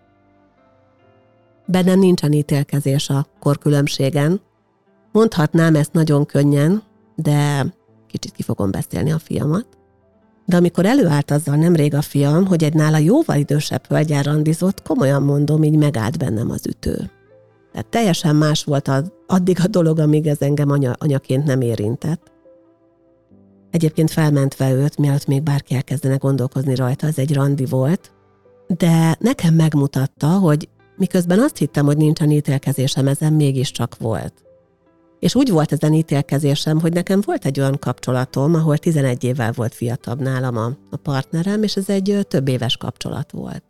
Bennem 1.66 1.98
nincsen 1.98 2.32
ítélkezés 2.32 3.08
a 3.08 3.26
korkülönbségen. 3.40 4.40
Mondhatnám 5.12 5.74
ezt 5.74 5.92
nagyon 5.92 6.26
könnyen, 6.26 6.82
de 7.14 7.66
kicsit 8.14 8.32
ki 8.32 8.42
fogom 8.42 8.70
beszélni 8.70 9.12
a 9.12 9.18
fiamat. 9.18 9.66
De 10.46 10.56
amikor 10.56 10.86
előállt 10.86 11.30
azzal 11.30 11.56
nemrég 11.56 11.94
a 11.94 12.02
fiam, 12.02 12.46
hogy 12.46 12.64
egy 12.64 12.74
nála 12.74 12.98
jóval 12.98 13.36
idősebb 13.36 13.86
hölgyel 13.86 14.22
randizott, 14.22 14.82
komolyan 14.82 15.22
mondom, 15.22 15.62
így 15.62 15.76
megállt 15.76 16.18
bennem 16.18 16.50
az 16.50 16.66
ütő. 16.66 17.10
Tehát 17.72 17.86
teljesen 17.88 18.36
más 18.36 18.64
volt 18.64 18.88
az, 18.88 19.12
addig 19.26 19.58
a 19.62 19.66
dolog, 19.66 19.98
amíg 19.98 20.26
ez 20.26 20.40
engem 20.40 20.70
anya, 20.70 20.92
anyaként 20.98 21.44
nem 21.44 21.60
érintett. 21.60 22.32
Egyébként 23.70 24.10
felmentve 24.10 24.72
őt, 24.72 24.98
mielőtt 24.98 25.26
még 25.26 25.42
bárki 25.42 25.74
elkezdene 25.74 26.16
gondolkozni 26.16 26.74
rajta, 26.74 27.06
ez 27.06 27.18
egy 27.18 27.34
randi 27.34 27.64
volt, 27.64 28.12
de 28.66 29.16
nekem 29.20 29.54
megmutatta, 29.54 30.28
hogy 30.28 30.68
miközben 30.96 31.38
azt 31.38 31.56
hittem, 31.56 31.84
hogy 31.84 31.96
nincsen 31.96 32.30
ítélkezésem, 32.30 33.06
ezen 33.06 33.32
mégiscsak 33.32 33.96
volt. 33.98 34.43
És 35.24 35.34
úgy 35.34 35.50
volt 35.50 35.72
ezen 35.72 35.92
ítélkezésem, 35.92 36.80
hogy 36.80 36.92
nekem 36.92 37.20
volt 37.24 37.44
egy 37.44 37.60
olyan 37.60 37.78
kapcsolatom, 37.78 38.54
ahol 38.54 38.78
11 38.78 39.24
évvel 39.24 39.52
volt 39.52 39.74
fiatalabb 39.74 40.20
nálam 40.20 40.56
a, 40.56 40.76
a 40.90 40.96
partnerem, 40.96 41.62
és 41.62 41.76
ez 41.76 41.88
egy 41.88 42.26
több 42.28 42.48
éves 42.48 42.76
kapcsolat 42.76 43.30
volt. 43.30 43.62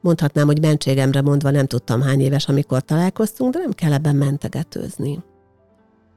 Mondhatnám, 0.00 0.46
hogy 0.46 0.60
mentségemre 0.60 1.20
mondva 1.20 1.50
nem 1.50 1.66
tudtam 1.66 2.00
hány 2.00 2.20
éves, 2.20 2.48
amikor 2.48 2.80
találkoztunk, 2.80 3.52
de 3.52 3.58
nem 3.58 3.70
kell 3.70 3.92
ebben 3.92 4.16
mentegetőzni. 4.16 5.22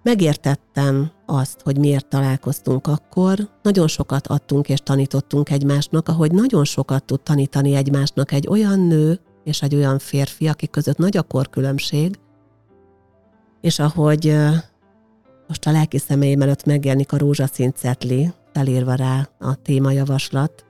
Megértettem 0.03 1.11
azt, 1.25 1.61
hogy 1.61 1.77
miért 1.77 2.07
találkoztunk 2.07 2.87
akkor, 2.87 3.49
nagyon 3.63 3.87
sokat 3.87 4.27
adtunk 4.27 4.69
és 4.69 4.79
tanítottunk 4.79 5.49
egymásnak, 5.49 6.07
ahogy 6.07 6.31
nagyon 6.31 6.65
sokat 6.65 7.03
tud 7.03 7.21
tanítani 7.21 7.75
egymásnak 7.75 8.31
egy 8.31 8.47
olyan 8.47 8.79
nő 8.79 9.19
és 9.43 9.61
egy 9.61 9.75
olyan 9.75 9.99
férfi, 9.99 10.47
akik 10.47 10.69
között 10.69 10.97
nagy 10.97 11.17
a 11.17 11.21
korkülönbség, 11.21 12.19
és 13.61 13.79
ahogy 13.79 14.35
most 15.47 15.67
a 15.67 15.71
lelki 15.71 15.97
személyem 15.97 16.41
előtt 16.41 16.65
megjelenik 16.65 17.11
a 17.11 17.17
rózsaszín 17.17 17.73
cetli, 17.75 18.33
felírva 18.53 18.93
rá 18.93 19.29
a 19.39 19.55
témajavaslat, 19.55 20.65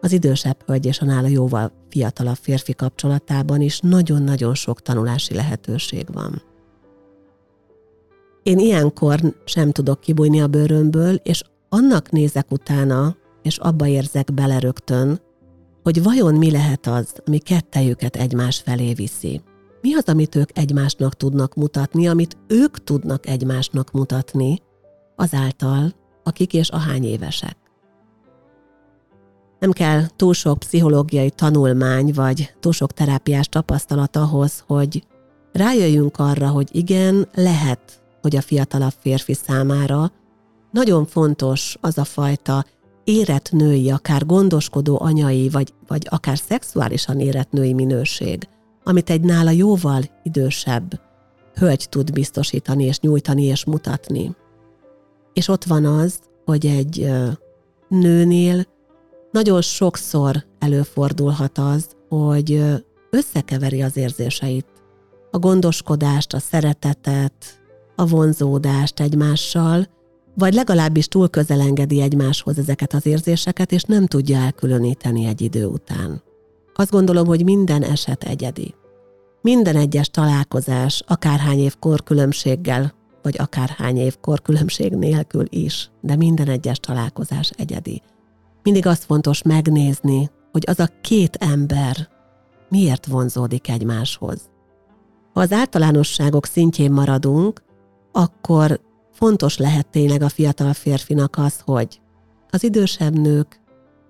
az 0.00 0.12
idősebb 0.12 0.62
hölgy 0.66 0.86
és 0.86 1.00
a 1.00 1.04
nála 1.04 1.28
jóval 1.28 1.72
fiatalabb 1.88 2.36
férfi 2.40 2.74
kapcsolatában 2.74 3.60
is 3.60 3.80
nagyon-nagyon 3.80 4.54
sok 4.54 4.82
tanulási 4.82 5.34
lehetőség 5.34 6.06
van. 6.12 6.42
Én 8.42 8.58
ilyenkor 8.58 9.20
sem 9.44 9.70
tudok 9.70 10.00
kibújni 10.00 10.40
a 10.40 10.46
bőrömből, 10.46 11.14
és 11.14 11.42
annak 11.68 12.10
nézek 12.10 12.50
utána, 12.50 13.16
és 13.42 13.58
abba 13.58 13.86
érzek 13.86 14.34
bele 14.34 14.58
rögtön, 14.58 15.20
hogy 15.82 16.02
vajon 16.02 16.34
mi 16.34 16.50
lehet 16.50 16.86
az, 16.86 17.14
ami 17.26 17.38
kettejüket 17.38 18.16
egymás 18.16 18.58
felé 18.58 18.92
viszi. 18.92 19.40
Mi 19.80 19.94
az, 19.94 20.04
amit 20.08 20.34
ők 20.34 20.58
egymásnak 20.58 21.14
tudnak 21.14 21.54
mutatni, 21.54 22.08
amit 22.08 22.36
ők 22.46 22.84
tudnak 22.84 23.26
egymásnak 23.26 23.90
mutatni, 23.90 24.58
azáltal, 25.16 25.92
akik 26.24 26.54
és 26.54 26.68
ahány 26.68 27.04
évesek. 27.04 27.56
Nem 29.58 29.70
kell 29.70 30.02
túl 30.16 30.34
sok 30.34 30.58
pszichológiai 30.58 31.30
tanulmány, 31.30 32.12
vagy 32.14 32.54
túl 32.60 32.72
sok 32.72 32.92
terápiás 32.92 33.48
tapasztalat 33.48 34.16
ahhoz, 34.16 34.64
hogy 34.66 35.06
rájöjjünk 35.52 36.18
arra, 36.18 36.48
hogy 36.48 36.68
igen, 36.72 37.28
lehet, 37.34 38.02
hogy 38.20 38.36
a 38.36 38.40
fiatalabb 38.40 38.94
férfi 39.00 39.34
számára 39.34 40.12
nagyon 40.70 41.06
fontos 41.06 41.76
az 41.80 41.98
a 41.98 42.04
fajta 42.04 42.64
érett 43.04 43.50
női, 43.52 43.90
akár 43.90 44.26
gondoskodó 44.26 44.98
anyai, 45.00 45.48
vagy, 45.48 45.72
vagy 45.86 46.06
akár 46.10 46.38
szexuálisan 46.38 47.20
érett 47.20 47.50
női 47.50 47.72
minőség, 47.72 48.48
amit 48.84 49.10
egy 49.10 49.20
nála 49.20 49.50
jóval 49.50 50.02
idősebb 50.22 51.00
hölgy 51.54 51.86
tud 51.88 52.12
biztosítani 52.12 52.84
és 52.84 53.00
nyújtani 53.00 53.44
és 53.44 53.64
mutatni. 53.64 54.36
És 55.32 55.48
ott 55.48 55.64
van 55.64 55.84
az, 55.84 56.18
hogy 56.44 56.66
egy 56.66 57.10
nőnél 57.88 58.64
nagyon 59.32 59.62
sokszor 59.62 60.44
előfordulhat 60.58 61.58
az, 61.58 61.86
hogy 62.08 62.62
összekeveri 63.10 63.82
az 63.82 63.96
érzéseit. 63.96 64.66
A 65.30 65.38
gondoskodást, 65.38 66.34
a 66.34 66.38
szeretetet, 66.38 67.60
a 67.96 68.06
vonzódást 68.06 69.00
egymással, 69.00 69.86
vagy 70.34 70.54
legalábbis 70.54 71.08
túl 71.08 71.28
közel 71.28 71.60
engedi 71.60 72.00
egymáshoz 72.00 72.58
ezeket 72.58 72.92
az 72.92 73.06
érzéseket, 73.06 73.72
és 73.72 73.82
nem 73.82 74.06
tudja 74.06 74.38
elkülöníteni 74.38 75.24
egy 75.24 75.40
idő 75.40 75.66
után. 75.66 76.22
Azt 76.80 76.90
gondolom, 76.90 77.26
hogy 77.26 77.44
minden 77.44 77.82
eset 77.82 78.24
egyedi. 78.24 78.74
Minden 79.42 79.76
egyes 79.76 80.08
találkozás, 80.08 81.02
akárhány 81.06 81.58
év 81.58 81.78
korkülönbséggel, 81.78 82.92
vagy 83.22 83.34
akárhány 83.38 83.96
év 83.96 84.16
korkülönbség 84.20 84.92
nélkül 84.92 85.44
is, 85.48 85.90
de 86.00 86.16
minden 86.16 86.48
egyes 86.48 86.78
találkozás 86.78 87.50
egyedi. 87.56 88.02
Mindig 88.62 88.86
azt 88.86 89.04
fontos 89.04 89.42
megnézni, 89.42 90.30
hogy 90.52 90.64
az 90.66 90.80
a 90.80 90.88
két 91.00 91.36
ember 91.36 92.08
miért 92.68 93.06
vonzódik 93.06 93.68
egymáshoz. 93.68 94.50
Ha 95.32 95.40
az 95.40 95.52
általánosságok 95.52 96.46
szintjén 96.46 96.92
maradunk, 96.92 97.62
akkor 98.12 98.80
fontos 99.12 99.56
lehet 99.56 99.88
tényleg 99.90 100.22
a 100.22 100.28
fiatal 100.28 100.72
férfinak 100.72 101.36
az, 101.38 101.60
hogy 101.64 102.00
az 102.50 102.64
idősebb 102.64 103.18
nők 103.18 103.60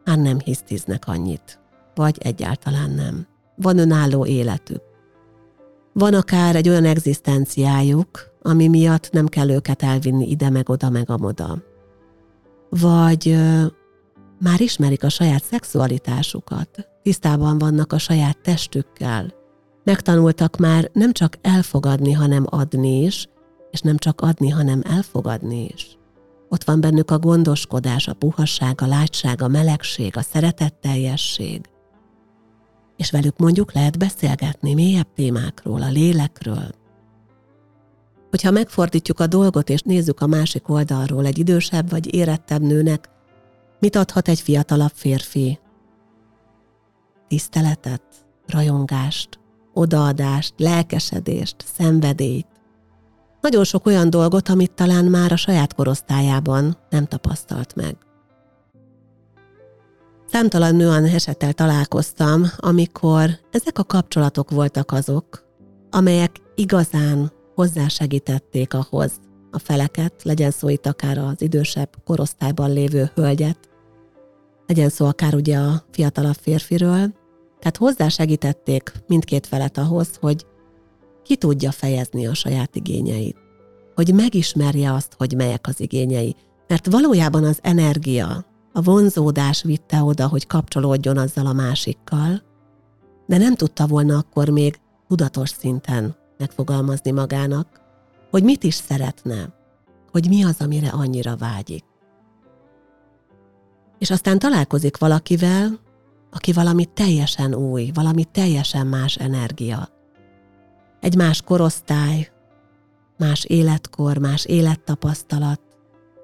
már 0.05 0.19
nem 0.19 0.39
hisztiznek 0.39 1.09
annyit, 1.09 1.61
vagy 1.94 2.18
egyáltalán 2.18 2.90
nem. 2.90 3.26
Van 3.57 3.79
önálló 3.79 4.26
életük. 4.26 4.83
Van 5.92 6.14
akár 6.14 6.57
egy 6.57 6.68
olyan 6.68 6.85
egzisztenciájuk, 6.85 8.31
ami 8.42 8.68
miatt 8.68 9.11
nem 9.11 9.26
kell 9.26 9.50
őket 9.50 9.83
elvinni 9.83 10.31
ide, 10.31 10.50
meg 10.50 10.68
oda, 10.68 10.90
meg 10.90 11.11
amoda. 11.11 11.62
Vagy 12.70 13.37
már 14.40 14.61
ismerik 14.61 15.05
a 15.05 15.09
saját 15.09 15.44
szexualitásukat, 15.44 16.88
tisztában 17.03 17.59
vannak 17.59 17.92
a 17.92 17.98
saját 17.98 18.38
testükkel, 18.38 19.35
megtanultak 19.85 20.57
már 20.57 20.90
nem 20.92 21.12
csak 21.12 21.38
elfogadni, 21.42 22.12
hanem 22.12 22.46
adni 22.48 23.03
is, 23.03 23.29
és 23.70 23.81
nem 23.81 23.96
csak 23.96 24.20
adni, 24.20 24.48
hanem 24.48 24.83
elfogadni 24.85 25.70
is. 25.74 25.98
Ott 26.48 26.64
van 26.64 26.81
bennük 26.81 27.11
a 27.11 27.18
gondoskodás, 27.18 28.09
a 28.09 28.14
puhasság, 28.14 28.81
a 28.81 28.87
látság, 28.87 29.42
a 29.42 29.48
melegség, 29.48 30.16
a 30.16 30.22
szeretetteljesség. 30.22 31.61
És 33.01 33.11
velük 33.11 33.39
mondjuk 33.39 33.73
lehet 33.73 33.99
beszélgetni 33.99 34.75
mélyebb 34.75 35.13
témákról, 35.15 35.83
a 35.83 35.89
lélekről. 35.89 36.71
Hogyha 38.31 38.51
megfordítjuk 38.51 39.21
a 39.21 39.27
dolgot 39.27 39.69
és 39.69 39.81
nézzük 39.83 40.21
a 40.21 40.27
másik 40.27 40.69
oldalról 40.69 41.27
egy 41.27 41.39
idősebb 41.39 41.91
vagy 41.91 42.15
érettebb 42.15 42.63
nőnek, 42.63 43.09
Mit 43.79 43.97
adhat 43.97 44.29
egy 44.29 44.41
fiatalabb 44.41 44.93
férfi? 44.95 45.59
Tiszteletet, 47.29 48.03
rajongást, 48.47 49.39
odaadást, 49.73 50.55
lelkesedést, 50.57 51.57
szenvedélyt. 51.75 52.47
Nagyon 53.41 53.65
sok 53.65 53.87
olyan 53.87 54.11
dolgot, 54.11 54.49
amit 54.49 54.73
talán 54.73 55.05
már 55.05 55.33
a 55.33 55.37
saját 55.37 55.75
korosztályában 55.75 56.77
nem 56.91 57.07
tapasztalt 57.07 57.75
meg. 57.75 57.97
Számtalan 60.33 60.75
nőan 60.75 61.05
esettel 61.05 61.53
találkoztam, 61.53 62.45
amikor 62.57 63.31
ezek 63.51 63.79
a 63.79 63.85
kapcsolatok 63.85 64.51
voltak 64.51 64.93
azok, 64.93 65.45
amelyek 65.90 66.37
igazán 66.55 67.33
hozzásegítették 67.55 68.75
ahhoz 68.75 69.12
a 69.51 69.59
feleket, 69.59 70.23
legyen 70.23 70.51
szó 70.51 70.69
itt 70.69 70.87
akár 70.87 71.19
az 71.19 71.43
idősebb 71.43 71.88
korosztályban 72.05 72.73
lévő 72.73 73.11
hölgyet, 73.14 73.59
legyen 74.66 74.88
szó 74.88 75.07
akár 75.07 75.35
ugye 75.35 75.59
a 75.59 75.85
fiatalabb 75.90 76.37
férfiről, 76.40 77.14
tehát 77.59 77.77
hozzásegítették 77.77 78.93
mindkét 79.07 79.47
felet 79.47 79.79
ahhoz, 79.79 80.09
hogy 80.21 80.47
ki 81.23 81.37
tudja 81.37 81.71
fejezni 81.71 82.27
a 82.27 82.35
saját 82.35 82.77
igényeit, 82.77 83.37
hogy 83.95 84.14
megismerje 84.14 84.93
azt, 84.93 85.14
hogy 85.16 85.35
melyek 85.37 85.66
az 85.66 85.81
igényei, 85.81 86.37
mert 86.69 86.87
valójában 86.87 87.45
az 87.45 87.59
energia, 87.62 88.49
a 88.73 88.83
vonzódás 88.83 89.63
vitte 89.63 90.03
oda, 90.03 90.29
hogy 90.29 90.47
kapcsolódjon 90.47 91.19
azzal 91.19 91.47
a 91.47 91.53
másikkal, 91.53 92.43
de 93.27 93.39
nem 93.39 93.55
tudta 93.55 93.87
volna 93.87 94.17
akkor 94.19 94.49
még 94.49 94.81
tudatos 95.09 95.51
szinten 95.51 96.17
megfogalmazni 96.39 97.11
magának, 97.11 97.81
hogy 98.31 98.43
mit 98.43 98.65
is 98.65 98.75
szeretne, 98.75 99.55
hogy 100.11 100.29
mi 100.29 100.45
az, 100.45 100.57
amire 100.59 100.89
annyira 100.89 101.37
vágyik 101.37 101.85
és 104.01 104.11
aztán 104.11 104.39
találkozik 104.39 104.99
valakivel, 104.99 105.81
aki 106.31 106.53
valami 106.53 106.85
teljesen 106.85 107.55
új, 107.55 107.91
valami 107.95 108.25
teljesen 108.25 108.87
más 108.87 109.17
energia. 109.17 109.89
Egy 111.01 111.17
más 111.17 111.43
korosztály, 111.43 112.31
más 113.19 113.45
életkor, 113.45 114.19
más 114.19 114.45
élettapasztalat, 114.45 115.61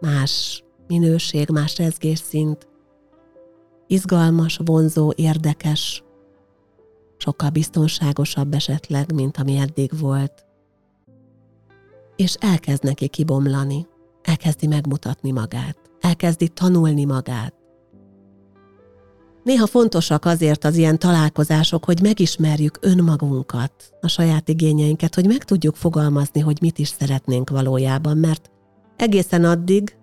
más 0.01 0.65
minőség, 0.89 1.49
más 1.49 1.79
rezgésszint, 1.79 2.69
izgalmas, 3.87 4.61
vonzó, 4.65 5.13
érdekes, 5.15 6.05
sokkal 7.17 7.51
biztonságosabb 7.51 8.55
esetleg, 8.55 9.13
mint 9.13 9.37
ami 9.37 9.57
eddig 9.57 9.99
volt. 10.01 10.45
És 12.17 12.35
elkezd 12.35 12.85
neki 12.85 13.09
kibomlani, 13.09 13.87
elkezdi 14.23 14.67
megmutatni 14.67 15.31
magát, 15.31 15.79
elkezdi 16.01 16.49
tanulni 16.49 17.05
magát, 17.05 17.55
Néha 19.47 19.67
fontosak 19.67 20.25
azért 20.25 20.65
az 20.65 20.77
ilyen 20.77 20.99
találkozások, 20.99 21.85
hogy 21.85 22.03
megismerjük 22.03 22.79
önmagunkat, 22.81 23.73
a 24.01 24.09
saját 24.09 24.49
igényeinket, 24.49 25.15
hogy 25.15 25.27
meg 25.27 25.45
tudjuk 25.45 25.77
fogalmazni, 25.77 26.41
hogy 26.41 26.59
mit 26.61 26.79
is 26.79 26.89
szeretnénk 26.89 27.51
valójában, 27.51 28.17
mert 28.17 28.51
egészen 28.97 29.45
addig, 29.45 29.97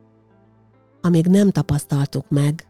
amíg 1.06 1.28
nem 1.28 1.52
tapasztaltuk 1.52 2.30
meg, 2.30 2.68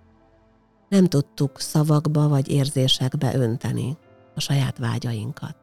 nem 0.90 1.06
tudtuk 1.06 1.60
szavakba 1.60 2.28
vagy 2.28 2.50
érzésekbe 2.50 3.36
önteni 3.36 3.98
a 4.36 4.40
saját 4.40 4.78
vágyainkat. 4.78 5.56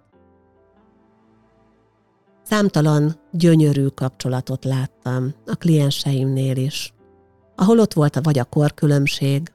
Számtalan 2.42 3.14
gyönyörű 3.32 3.86
kapcsolatot 3.86 4.64
láttam 4.64 5.34
a 5.46 5.54
klienseimnél 5.54 6.56
is, 6.56 6.94
ahol 7.56 7.78
ott 7.78 7.92
volt 7.92 8.18
vagy 8.22 8.38
a 8.38 8.44
korkülönbség, 8.44 9.52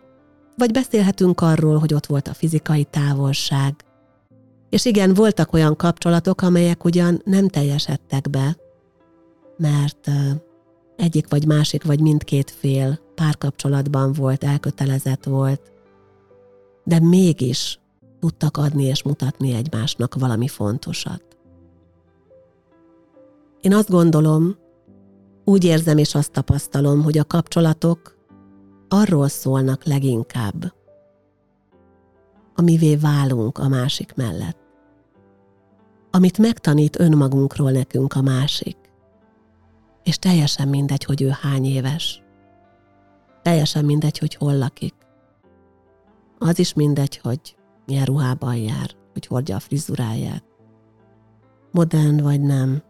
vagy 0.58 0.72
beszélhetünk 0.72 1.42
arról, 1.42 1.78
hogy 1.78 1.94
ott 1.94 2.06
volt 2.06 2.28
a 2.28 2.34
fizikai 2.34 2.84
távolság. 2.84 3.76
És 4.70 4.86
igen, 4.86 5.14
voltak 5.14 5.54
olyan 5.54 5.76
kapcsolatok, 5.76 6.42
amelyek 6.42 6.84
ugyan 6.84 7.22
nem 7.26 7.48
teljesedtek 7.48 8.30
be, 8.30 8.58
mert 9.58 10.10
egyik 10.96 11.30
vagy 11.30 11.46
másik, 11.48 11.84
vagy 11.84 12.00
mindkét 12.00 12.52
fél 12.52 13.00
párkapcsolatban 13.16 14.14
volt, 14.14 14.44
elkötelezett 14.44 15.24
volt, 15.24 15.72
de 16.84 17.00
mégis 17.00 17.80
tudtak 18.20 18.58
adni 18.58 18.84
és 18.84 19.04
mutatni 19.04 19.54
egymásnak 19.54 20.16
valami 20.16 20.48
fontosat. 20.48 21.24
Én 23.62 23.74
azt 23.74 23.90
gondolom, 23.90 24.56
úgy 25.44 25.64
érzem 25.64 25.98
és 25.98 26.16
azt 26.16 26.32
tapasztalom, 26.32 27.04
hogy 27.04 27.18
a 27.18 27.26
kapcsolatok 27.26 28.18
arról 28.88 29.28
szólnak 29.28 29.84
leginkább, 29.84 30.74
amivé 32.56 32.96
válunk 32.96 33.58
a 33.58 33.68
másik 33.68 34.14
mellett. 34.16 34.58
Amit 36.12 36.38
megtanít 36.38 37.00
önmagunkról 37.00 37.72
nekünk 37.72 38.14
a 38.14 38.22
másik. 38.22 38.78
És 40.06 40.18
teljesen 40.18 40.68
mindegy, 40.68 41.04
hogy 41.04 41.22
ő 41.22 41.30
hány 41.42 41.66
éves. 41.66 42.24
Teljesen 43.42 43.86
mindegy, 43.86 44.18
hogy 44.18 44.36
hol 44.36 44.58
lakik. 44.58 44.94
Az 46.38 46.60
is 46.60 46.74
mindegy, 46.74 47.18
hogy 47.18 47.56
milyen 47.86 48.06
ruhában 48.06 48.56
jár, 48.56 48.96
hogy 49.14 49.26
hordja 49.26 49.56
a 49.56 49.60
frizuráját. 49.60 50.44
Modern 51.72 52.22
vagy 52.22 52.42
nem. 52.42 52.84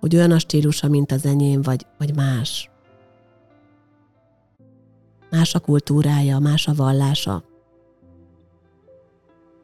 Hogy 0.00 0.16
olyan 0.16 0.30
a 0.30 0.38
stílusa, 0.38 0.88
mint 0.88 1.12
az 1.12 1.26
enyém, 1.26 1.62
vagy, 1.62 1.86
vagy 1.98 2.16
más. 2.16 2.70
Más 5.30 5.54
a 5.54 5.60
kultúrája, 5.60 6.38
más 6.38 6.68
a 6.68 6.74
vallása. 6.74 7.44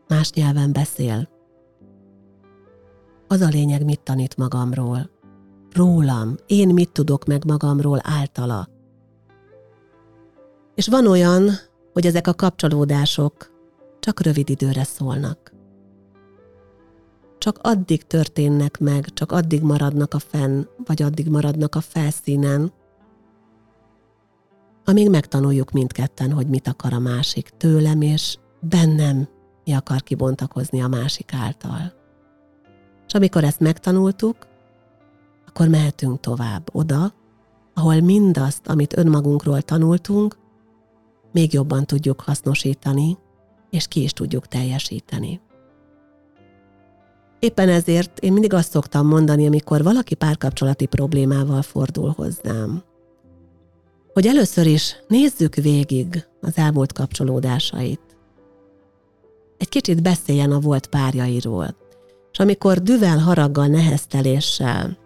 Más 0.09 0.33
nyelven 0.33 0.73
beszél. 0.73 1.29
Az 3.29 3.41
a 3.41 3.49
lényeg, 3.49 3.85
mit 3.85 4.01
tanít 4.01 4.37
magamról. 4.37 5.14
Rólam, 5.75 6.35
én 6.47 6.69
mit 6.69 6.91
tudok 6.91 7.25
meg 7.25 7.45
magamról 7.45 8.01
általa. 8.03 8.69
És 10.75 10.89
van 10.89 11.07
olyan, 11.07 11.51
hogy 11.93 12.07
ezek 12.07 12.27
a 12.27 12.35
kapcsolódások 12.35 13.53
csak 14.01 14.21
rövid 14.21 14.51
időre 14.51 14.85
szólnak. 14.85 15.53
Csak 17.39 17.59
addig 17.63 18.07
történnek 18.07 18.79
meg, 18.79 19.13
csak 19.13 19.33
addig 19.33 19.63
maradnak 19.63 20.15
a 20.15 20.19
fenn, 20.19 20.65
vagy 20.85 21.03
addig 21.03 21.29
maradnak 21.29 21.75
a 21.75 21.81
felszínen, 21.81 22.73
amíg 24.85 25.11
megtanuljuk 25.11 25.71
mindketten, 25.71 26.33
hogy 26.33 26.47
mit 26.47 26.69
akar 26.69 26.93
a 26.93 26.99
másik 26.99 27.49
tőlem, 27.49 28.01
és 28.01 28.37
bennem 28.61 29.29
mi 29.65 29.73
akar 29.73 30.03
kibontakozni 30.03 30.83
a 30.83 30.89
másik 30.89 31.33
által. 31.33 31.93
És 33.07 33.15
amikor 33.15 33.45
ezt 33.45 33.61
megtanultuk, 33.61 34.37
akkor 35.55 35.69
mehetünk 35.69 36.21
tovább 36.21 36.69
oda, 36.73 37.13
ahol 37.75 38.01
mindazt, 38.01 38.67
amit 38.67 38.97
önmagunkról 38.97 39.63
tanultunk, 39.63 40.37
még 41.33 41.53
jobban 41.53 41.87
tudjuk 41.87 42.21
hasznosítani, 42.21 43.19
és 43.71 43.89
ki 43.89 44.03
is 44.03 44.13
tudjuk 44.13 44.47
teljesíteni. 44.47 45.41
Éppen 47.39 47.69
ezért 47.69 48.19
én 48.19 48.33
mindig 48.33 48.53
azt 48.53 48.71
szoktam 48.71 49.07
mondani, 49.07 49.47
amikor 49.47 49.83
valaki 49.83 50.15
párkapcsolati 50.15 50.87
problémával 50.87 51.63
fordul 51.63 52.13
hozzám, 52.17 52.83
hogy 54.13 54.27
először 54.27 54.67
is 54.67 54.97
nézzük 55.09 55.55
végig 55.55 56.27
az 56.41 56.57
elmúlt 56.57 56.93
kapcsolódásait. 56.93 58.17
Egy 59.59 59.69
kicsit 59.69 60.03
beszéljen 60.03 60.53
a 60.53 60.61
volt 60.61 60.87
párjairól, 60.87 61.77
és 62.33 62.39
amikor 62.39 62.83
düvel, 62.83 63.19
haraggal, 63.19 63.67
nehezteléssel 63.67 65.03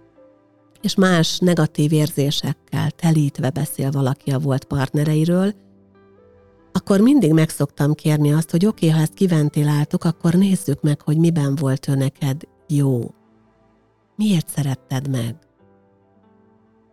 és 0.80 0.94
más 0.94 1.38
negatív 1.38 1.92
érzésekkel 1.92 2.90
telítve 2.90 3.50
beszél 3.50 3.90
valaki 3.90 4.30
a 4.30 4.38
volt 4.38 4.64
partnereiről, 4.64 5.54
akkor 6.72 7.00
mindig 7.00 7.32
meg 7.32 7.48
szoktam 7.48 7.94
kérni 7.94 8.32
azt, 8.32 8.50
hogy 8.50 8.66
oké, 8.66 8.86
okay, 8.86 8.98
ha 8.98 9.02
ezt 9.02 9.14
kiventiláltuk, 9.14 10.04
akkor 10.04 10.34
nézzük 10.34 10.80
meg, 10.80 11.00
hogy 11.02 11.16
miben 11.16 11.54
volt 11.54 11.88
ő 11.88 11.94
neked 11.94 12.42
jó. 12.68 13.14
Miért 14.16 14.48
szeretted 14.48 15.08
meg? 15.08 15.36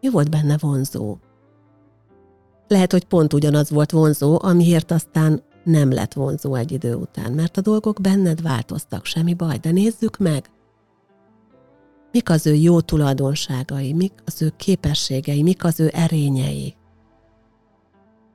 Mi 0.02 0.10
volt 0.10 0.30
benne 0.30 0.58
vonzó? 0.60 1.18
Lehet, 2.68 2.92
hogy 2.92 3.06
pont 3.06 3.34
ugyanaz 3.34 3.70
volt 3.70 3.92
vonzó, 3.92 4.40
amiért 4.42 4.92
aztán 4.92 5.44
nem 5.64 5.92
lett 5.92 6.14
vonzó 6.14 6.56
egy 6.56 6.72
idő 6.72 6.96
után, 6.96 7.32
mert 7.32 7.58
a 7.58 7.62
dolgok 7.62 8.02
benned 8.02 8.42
változtak, 8.42 9.06
semmi 9.06 9.34
baj, 9.34 9.58
de 9.58 9.72
nézzük 9.72 10.18
meg, 10.18 10.50
mik 12.16 12.30
az 12.30 12.48
ő 12.48 12.54
jó 12.54 12.82
tulajdonságai, 12.82 13.94
mik 13.94 14.14
az 14.26 14.42
ő 14.42 14.54
képességei, 14.58 15.44
mik 15.44 15.64
az 15.64 15.80
ő 15.80 15.90
erényei. 15.94 16.76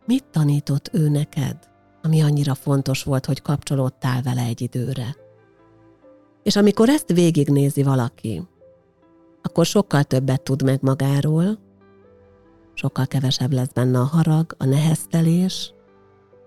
Mit 0.07 0.25
tanított 0.25 0.91
ő 0.93 1.09
neked, 1.09 1.57
ami 2.03 2.23
annyira 2.23 2.55
fontos 2.55 3.03
volt, 3.03 3.27
hogy 3.27 3.43
kapcsolódtál 3.43 4.23
vele 4.23 4.43
egy 4.43 4.61
időre? 4.61 5.17
És 6.43 6.57
amikor 6.57 6.89
ezt 6.89 7.13
végignézi 7.13 7.83
valaki, 7.83 8.43
akkor 9.43 9.67
sokkal 9.67 10.03
többet 10.03 10.43
tud 10.43 10.63
meg 10.63 10.79
magáról, 10.83 11.59
sokkal 12.75 13.07
kevesebb 13.07 13.53
lesz 13.53 13.73
benne 13.73 13.99
a 13.99 14.05
harag, 14.05 14.55
a 14.59 14.65
neheztelés, 14.65 15.75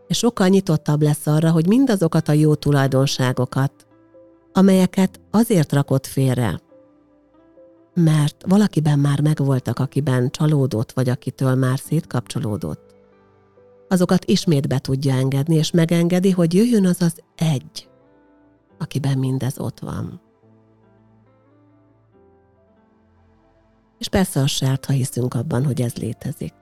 és 0.08 0.17
sokkal 0.17 0.48
nyitottabb 0.48 1.02
lesz 1.02 1.28
arra, 1.28 1.52
hogy 1.52 1.67
mindazokat 1.67 2.28
a 2.28 2.34
jó 2.34 2.56
tulajdonságokat, 2.56 3.88
amelyeket 4.52 5.19
azért 5.32 5.74
rakott 5.74 6.06
félre, 6.06 6.62
mert 7.93 8.43
valakiben 8.47 8.99
már 8.99 9.21
megvoltak, 9.21 9.79
akiben 9.79 10.29
csalódott, 10.32 10.91
vagy 10.91 11.10
akitől 11.10 11.56
már 11.56 11.79
szétkapcsolódott, 11.79 12.95
azokat 13.88 14.25
ismét 14.25 14.67
be 14.67 14.79
tudja 14.79 15.13
engedni, 15.13 15.56
és 15.56 15.71
megengedi, 15.71 16.32
hogy 16.32 16.53
jöjjön 16.53 16.86
az 16.86 17.01
az 17.01 17.23
egy, 17.36 17.89
akiben 18.77 19.17
mindez 19.17 19.60
ott 19.60 19.79
van. 19.79 20.21
És 23.99 24.10
persze 24.10 24.39
a 24.39 24.47
sárt, 24.47 24.86
ha 24.86 24.93
hiszünk 24.93 25.34
abban, 25.34 25.65
hogy 25.65 25.82
ez 25.82 25.95
létezik. 25.95 26.53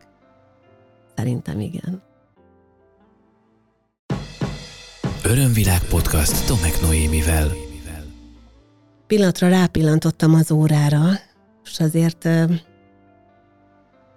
Szerintem 1.15 1.59
igen. 1.59 2.01
Örömvilág 5.23 5.83
podcast 5.83 6.47
Tomek 6.47 6.81
Noémivel. 6.81 7.70
Pillanatra 9.11 9.49
rápillantottam 9.49 10.33
az 10.33 10.51
órára, 10.51 11.05
és 11.63 11.79
azért 11.79 12.29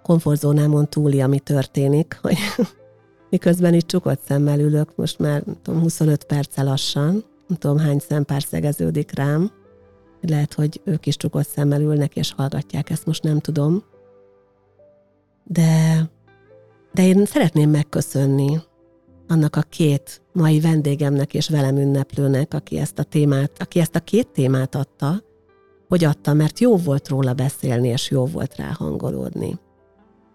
komfortzónámon 0.03 0.89
túli, 0.89 1.21
ami 1.21 1.39
történik, 1.39 2.17
hogy 2.21 2.37
miközben 3.29 3.73
itt 3.73 3.87
csukott 3.87 4.21
szemmel 4.21 4.59
ülök, 4.59 4.95
most 4.95 5.19
már 5.19 5.43
tudom, 5.61 5.81
25 5.81 6.23
perce 6.23 6.63
lassan, 6.63 7.11
nem 7.47 7.57
tudom 7.57 7.77
hány 7.77 7.99
szempár 7.99 8.43
szegeződik 8.43 9.11
rám, 9.15 9.51
lehet, 10.21 10.53
hogy 10.53 10.81
ők 10.83 11.05
is 11.05 11.17
csukott 11.17 11.47
szemmel 11.47 11.81
ülnek 11.81 12.15
és 12.15 12.33
hallgatják, 12.33 12.89
ezt 12.89 13.05
most 13.05 13.23
nem 13.23 13.39
tudom. 13.39 13.83
De, 15.43 16.03
de 16.93 17.03
én 17.03 17.25
szeretném 17.25 17.69
megköszönni 17.69 18.61
annak 19.27 19.55
a 19.55 19.61
két 19.61 20.21
mai 20.33 20.59
vendégemnek 20.59 21.33
és 21.33 21.49
velem 21.49 21.77
ünneplőnek, 21.77 22.53
aki 22.53 22.77
ezt 22.77 22.99
a 22.99 23.03
témát, 23.03 23.51
aki 23.59 23.79
ezt 23.79 23.95
a 23.95 23.99
két 23.99 24.27
témát 24.27 24.75
adta, 24.75 25.23
hogy 25.87 26.03
adta, 26.03 26.33
mert 26.33 26.59
jó 26.59 26.77
volt 26.77 27.07
róla 27.07 27.33
beszélni, 27.33 27.87
és 27.87 28.09
jó 28.09 28.25
volt 28.25 28.55
rá 28.55 28.71
hangolódni. 28.77 29.59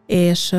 És 0.06 0.52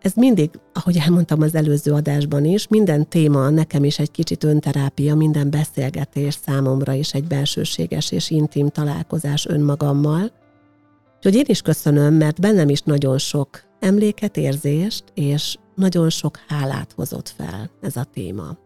ez 0.00 0.12
mindig, 0.14 0.50
ahogy 0.72 0.96
elmondtam 0.96 1.42
az 1.42 1.54
előző 1.54 1.92
adásban 1.92 2.44
is, 2.44 2.68
minden 2.68 3.08
téma 3.08 3.48
nekem 3.48 3.84
is 3.84 3.98
egy 3.98 4.10
kicsit 4.10 4.44
önterápia, 4.44 5.14
minden 5.14 5.50
beszélgetés 5.50 6.38
számomra 6.46 6.92
is 6.92 7.14
egy 7.14 7.26
belsőséges 7.26 8.10
és 8.12 8.30
intim 8.30 8.68
találkozás 8.68 9.46
önmagammal. 9.46 10.32
Úgyhogy 11.16 11.34
én 11.34 11.44
is 11.46 11.62
köszönöm, 11.62 12.14
mert 12.14 12.40
bennem 12.40 12.68
is 12.68 12.80
nagyon 12.80 13.18
sok 13.18 13.48
emléket, 13.80 14.36
érzést, 14.36 15.04
és 15.14 15.56
nagyon 15.78 16.10
sok 16.10 16.38
hálát 16.48 16.92
hozott 16.92 17.28
fel 17.28 17.70
ez 17.80 17.96
a 17.96 18.04
téma. 18.04 18.56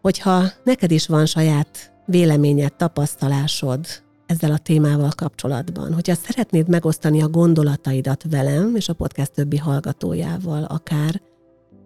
Hogyha 0.00 0.44
neked 0.64 0.90
is 0.90 1.06
van 1.06 1.26
saját 1.26 1.92
véleményed, 2.06 2.74
tapasztalásod 2.74 3.86
ezzel 4.26 4.52
a 4.52 4.58
témával 4.58 5.10
kapcsolatban. 5.16 5.94
Hogyha 5.94 6.14
szeretnéd 6.14 6.68
megosztani 6.68 7.22
a 7.22 7.28
gondolataidat 7.28 8.24
velem 8.30 8.76
és 8.76 8.88
a 8.88 8.94
podcast 8.94 9.32
többi 9.32 9.56
hallgatójával, 9.56 10.64
akár 10.64 11.20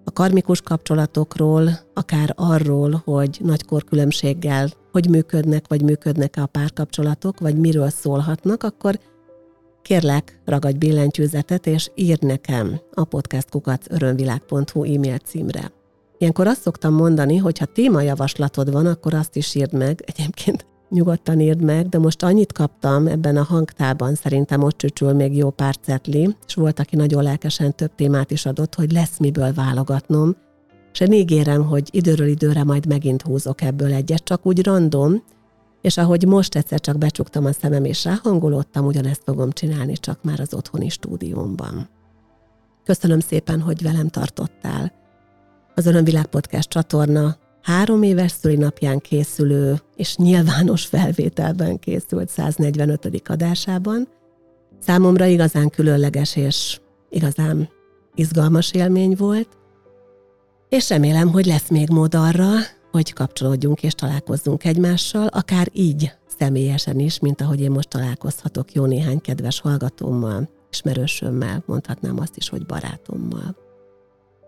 a 0.04 0.12
karmikus 0.12 0.60
kapcsolatokról, 0.60 1.70
akár 1.94 2.32
arról, 2.36 3.02
hogy 3.04 3.38
nagykor 3.42 3.84
különbséggel 3.84 4.68
hogy 4.96 5.08
működnek, 5.08 5.64
vagy 5.68 5.82
működnek-e 5.82 6.42
a 6.42 6.46
párkapcsolatok, 6.46 7.40
vagy 7.40 7.56
miről 7.56 7.88
szólhatnak, 7.88 8.62
akkor 8.62 8.98
kérlek, 9.86 10.40
ragadj 10.44 10.76
billentyűzetet, 10.78 11.66
és 11.66 11.90
írd 11.94 12.22
nekem 12.22 12.80
a 12.94 13.04
podcastkukat 13.04 13.86
e-mail 14.72 15.18
címre. 15.24 15.72
Ilyenkor 16.18 16.46
azt 16.46 16.60
szoktam 16.60 16.94
mondani, 16.94 17.36
hogy 17.36 17.58
ha 17.58 17.64
témajavaslatod 17.64 18.72
van, 18.72 18.86
akkor 18.86 19.14
azt 19.14 19.36
is 19.36 19.54
írd 19.54 19.72
meg. 19.72 20.02
Egyébként 20.06 20.66
nyugodtan 20.90 21.40
írd 21.40 21.62
meg, 21.62 21.88
de 21.88 21.98
most 21.98 22.22
annyit 22.22 22.52
kaptam 22.52 23.06
ebben 23.06 23.36
a 23.36 23.42
hangtában, 23.42 24.14
szerintem 24.14 24.62
ott 24.62 24.76
csücsül 24.76 25.12
még 25.12 25.36
jó 25.36 25.50
pár 25.50 25.76
cetli, 25.76 26.36
és 26.46 26.54
volt, 26.54 26.78
aki 26.78 26.96
nagyon 26.96 27.22
lelkesen 27.22 27.76
több 27.76 27.94
témát 27.94 28.30
is 28.30 28.46
adott, 28.46 28.74
hogy 28.74 28.92
lesz 28.92 29.18
miből 29.18 29.52
válogatnom, 29.52 30.36
és 30.92 31.00
én 31.00 31.12
ígérem, 31.12 31.64
hogy 31.64 31.88
időről 31.90 32.28
időre 32.28 32.64
majd 32.64 32.86
megint 32.86 33.22
húzok 33.22 33.62
ebből 33.62 33.92
egyet, 33.92 34.24
csak 34.24 34.46
úgy 34.46 34.64
random, 34.64 35.22
és 35.86 35.96
ahogy 35.96 36.26
most 36.26 36.54
egyszer 36.54 36.80
csak 36.80 36.98
becsuktam 36.98 37.44
a 37.44 37.52
szemem 37.52 37.84
és 37.84 38.04
ráhangolódtam, 38.04 38.86
ugyanezt 38.86 39.22
fogom 39.24 39.50
csinálni 39.50 39.92
csak 39.92 40.22
már 40.22 40.40
az 40.40 40.54
otthoni 40.54 40.88
stúdiómban. 40.88 41.88
Köszönöm 42.84 43.20
szépen, 43.20 43.60
hogy 43.60 43.82
velem 43.82 44.08
tartottál. 44.08 44.92
Az 45.74 45.86
Örömvilág 45.86 46.26
Podcast 46.26 46.68
csatorna 46.68 47.36
három 47.62 48.02
éves 48.02 48.30
szülinapján 48.30 48.98
készülő 48.98 49.80
és 49.96 50.16
nyilvános 50.16 50.86
felvételben 50.86 51.78
készült 51.78 52.28
145. 52.28 53.22
adásában. 53.28 54.08
Számomra 54.80 55.24
igazán 55.24 55.70
különleges 55.70 56.36
és 56.36 56.80
igazán 57.10 57.68
izgalmas 58.14 58.72
élmény 58.72 59.14
volt, 59.18 59.48
és 60.68 60.88
remélem, 60.88 61.28
hogy 61.28 61.46
lesz 61.46 61.68
még 61.68 61.88
mód 61.88 62.14
arra, 62.14 62.50
hogy 62.96 63.12
kapcsolódjunk 63.12 63.82
és 63.82 63.94
találkozzunk 63.94 64.64
egymással, 64.64 65.26
akár 65.26 65.68
így 65.72 66.12
személyesen 66.38 66.98
is, 66.98 67.18
mint 67.18 67.40
ahogy 67.40 67.60
én 67.60 67.70
most 67.70 67.88
találkozhatok 67.88 68.72
jó 68.72 68.84
néhány 68.84 69.20
kedves 69.20 69.60
hallgatómmal, 69.60 70.48
ismerősömmel, 70.70 71.62
mondhatnám 71.66 72.18
azt 72.20 72.36
is, 72.36 72.48
hogy 72.48 72.66
barátommal. 72.66 73.56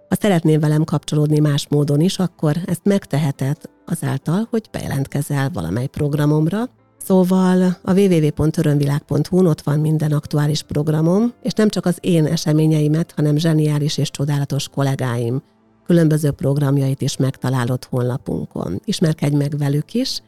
Ha 0.09 0.17
szeretnél 0.21 0.59
velem 0.59 0.85
kapcsolódni 0.85 1.39
más 1.39 1.67
módon 1.69 2.01
is, 2.01 2.19
akkor 2.19 2.57
ezt 2.67 2.85
megteheted 2.85 3.57
azáltal, 3.87 4.47
hogy 4.51 4.69
bejelentkezel 4.73 5.51
valamely 5.51 5.87
programomra, 5.87 6.65
Szóval 7.05 7.77
a 7.83 7.93
www.örömvilág.hu 7.93 9.47
ott 9.47 9.61
van 9.61 9.81
minden 9.81 10.13
aktuális 10.13 10.63
programom, 10.63 11.33
és 11.43 11.53
nem 11.53 11.69
csak 11.69 11.87
az 11.87 11.99
én 12.01 12.27
eseményeimet, 12.27 13.13
hanem 13.17 13.37
zseniális 13.37 13.99
és 13.99 14.11
csodálatos 14.11 14.69
kollégáim 14.69 15.43
különböző 15.89 16.31
programjait 16.31 17.01
is 17.03 17.17
megtalálod 17.17 17.85
honlapunkon. 17.85 18.81
Ismerkedj 18.85 19.37
meg 19.37 19.59
velük 19.59 19.95
is, 19.95 20.23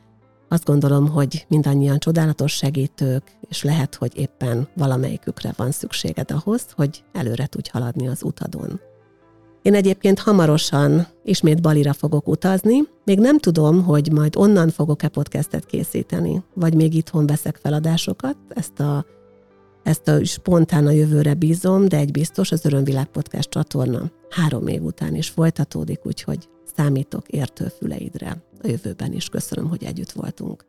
azt 0.48 0.64
gondolom, 0.64 1.08
hogy 1.08 1.46
mindannyian 1.48 1.98
csodálatos 1.98 2.52
segítők, 2.52 3.22
és 3.48 3.62
lehet, 3.62 3.94
hogy 3.94 4.18
éppen 4.18 4.68
valamelyikükre 4.76 5.52
van 5.56 5.70
szükséged 5.70 6.30
ahhoz, 6.30 6.66
hogy 6.76 7.04
előre 7.12 7.46
tudj 7.46 7.70
haladni 7.72 8.08
az 8.08 8.22
utadon. 8.22 8.80
Én 9.62 9.74
egyébként 9.74 10.18
hamarosan 10.18 11.06
ismét 11.24 11.62
Balira 11.62 11.92
fogok 11.92 12.28
utazni, 12.28 12.78
még 13.04 13.18
nem 13.18 13.38
tudom, 13.38 13.84
hogy 13.84 14.12
majd 14.12 14.36
onnan 14.36 14.68
fogok-e 14.68 15.08
podcastet 15.08 15.66
készíteni, 15.66 16.42
vagy 16.54 16.74
még 16.74 16.94
itthon 16.94 17.26
veszek 17.26 17.56
feladásokat, 17.56 18.36
ezt 18.48 18.80
a, 18.80 19.04
ezt 19.82 20.08
a 20.08 20.24
spontán 20.24 20.86
a 20.86 20.90
jövőre 20.90 21.34
bízom, 21.34 21.88
de 21.88 21.96
egy 21.96 22.10
biztos, 22.10 22.52
az 22.52 22.64
Örömvilág 22.64 23.06
Podcast 23.06 23.50
csatorna 23.50 24.10
három 24.30 24.66
év 24.66 24.82
után 24.82 25.14
is 25.14 25.28
folytatódik, 25.28 26.06
úgyhogy 26.06 26.48
számítok 26.76 27.28
értő 27.28 27.72
füleidre 27.78 28.36
a 28.62 28.68
jövőben 28.68 29.12
is. 29.12 29.28
Köszönöm, 29.28 29.68
hogy 29.68 29.84
együtt 29.84 30.12
voltunk. 30.12 30.64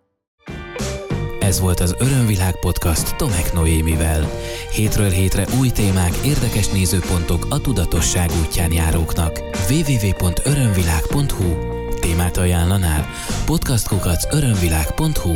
Ez 1.40 1.60
volt 1.60 1.80
az 1.80 1.96
Örömvilág 2.00 2.60
podcast 2.60 3.16
Tomek 3.16 3.54
Noémivel. 3.54 4.30
Hétről 4.72 5.10
hétre 5.10 5.46
új 5.60 5.70
témák, 5.70 6.16
érdekes 6.26 6.70
nézőpontok 6.70 7.46
a 7.50 7.62
tudatosság 7.62 8.30
útján 8.46 8.72
járóknak. 8.72 9.40
www.örömvilág.hu 9.70 11.70
Témát 12.00 12.38
ajánlanál? 12.38 13.06
Podcastkukac 13.46 14.34
örömvilág.hu 14.34 15.32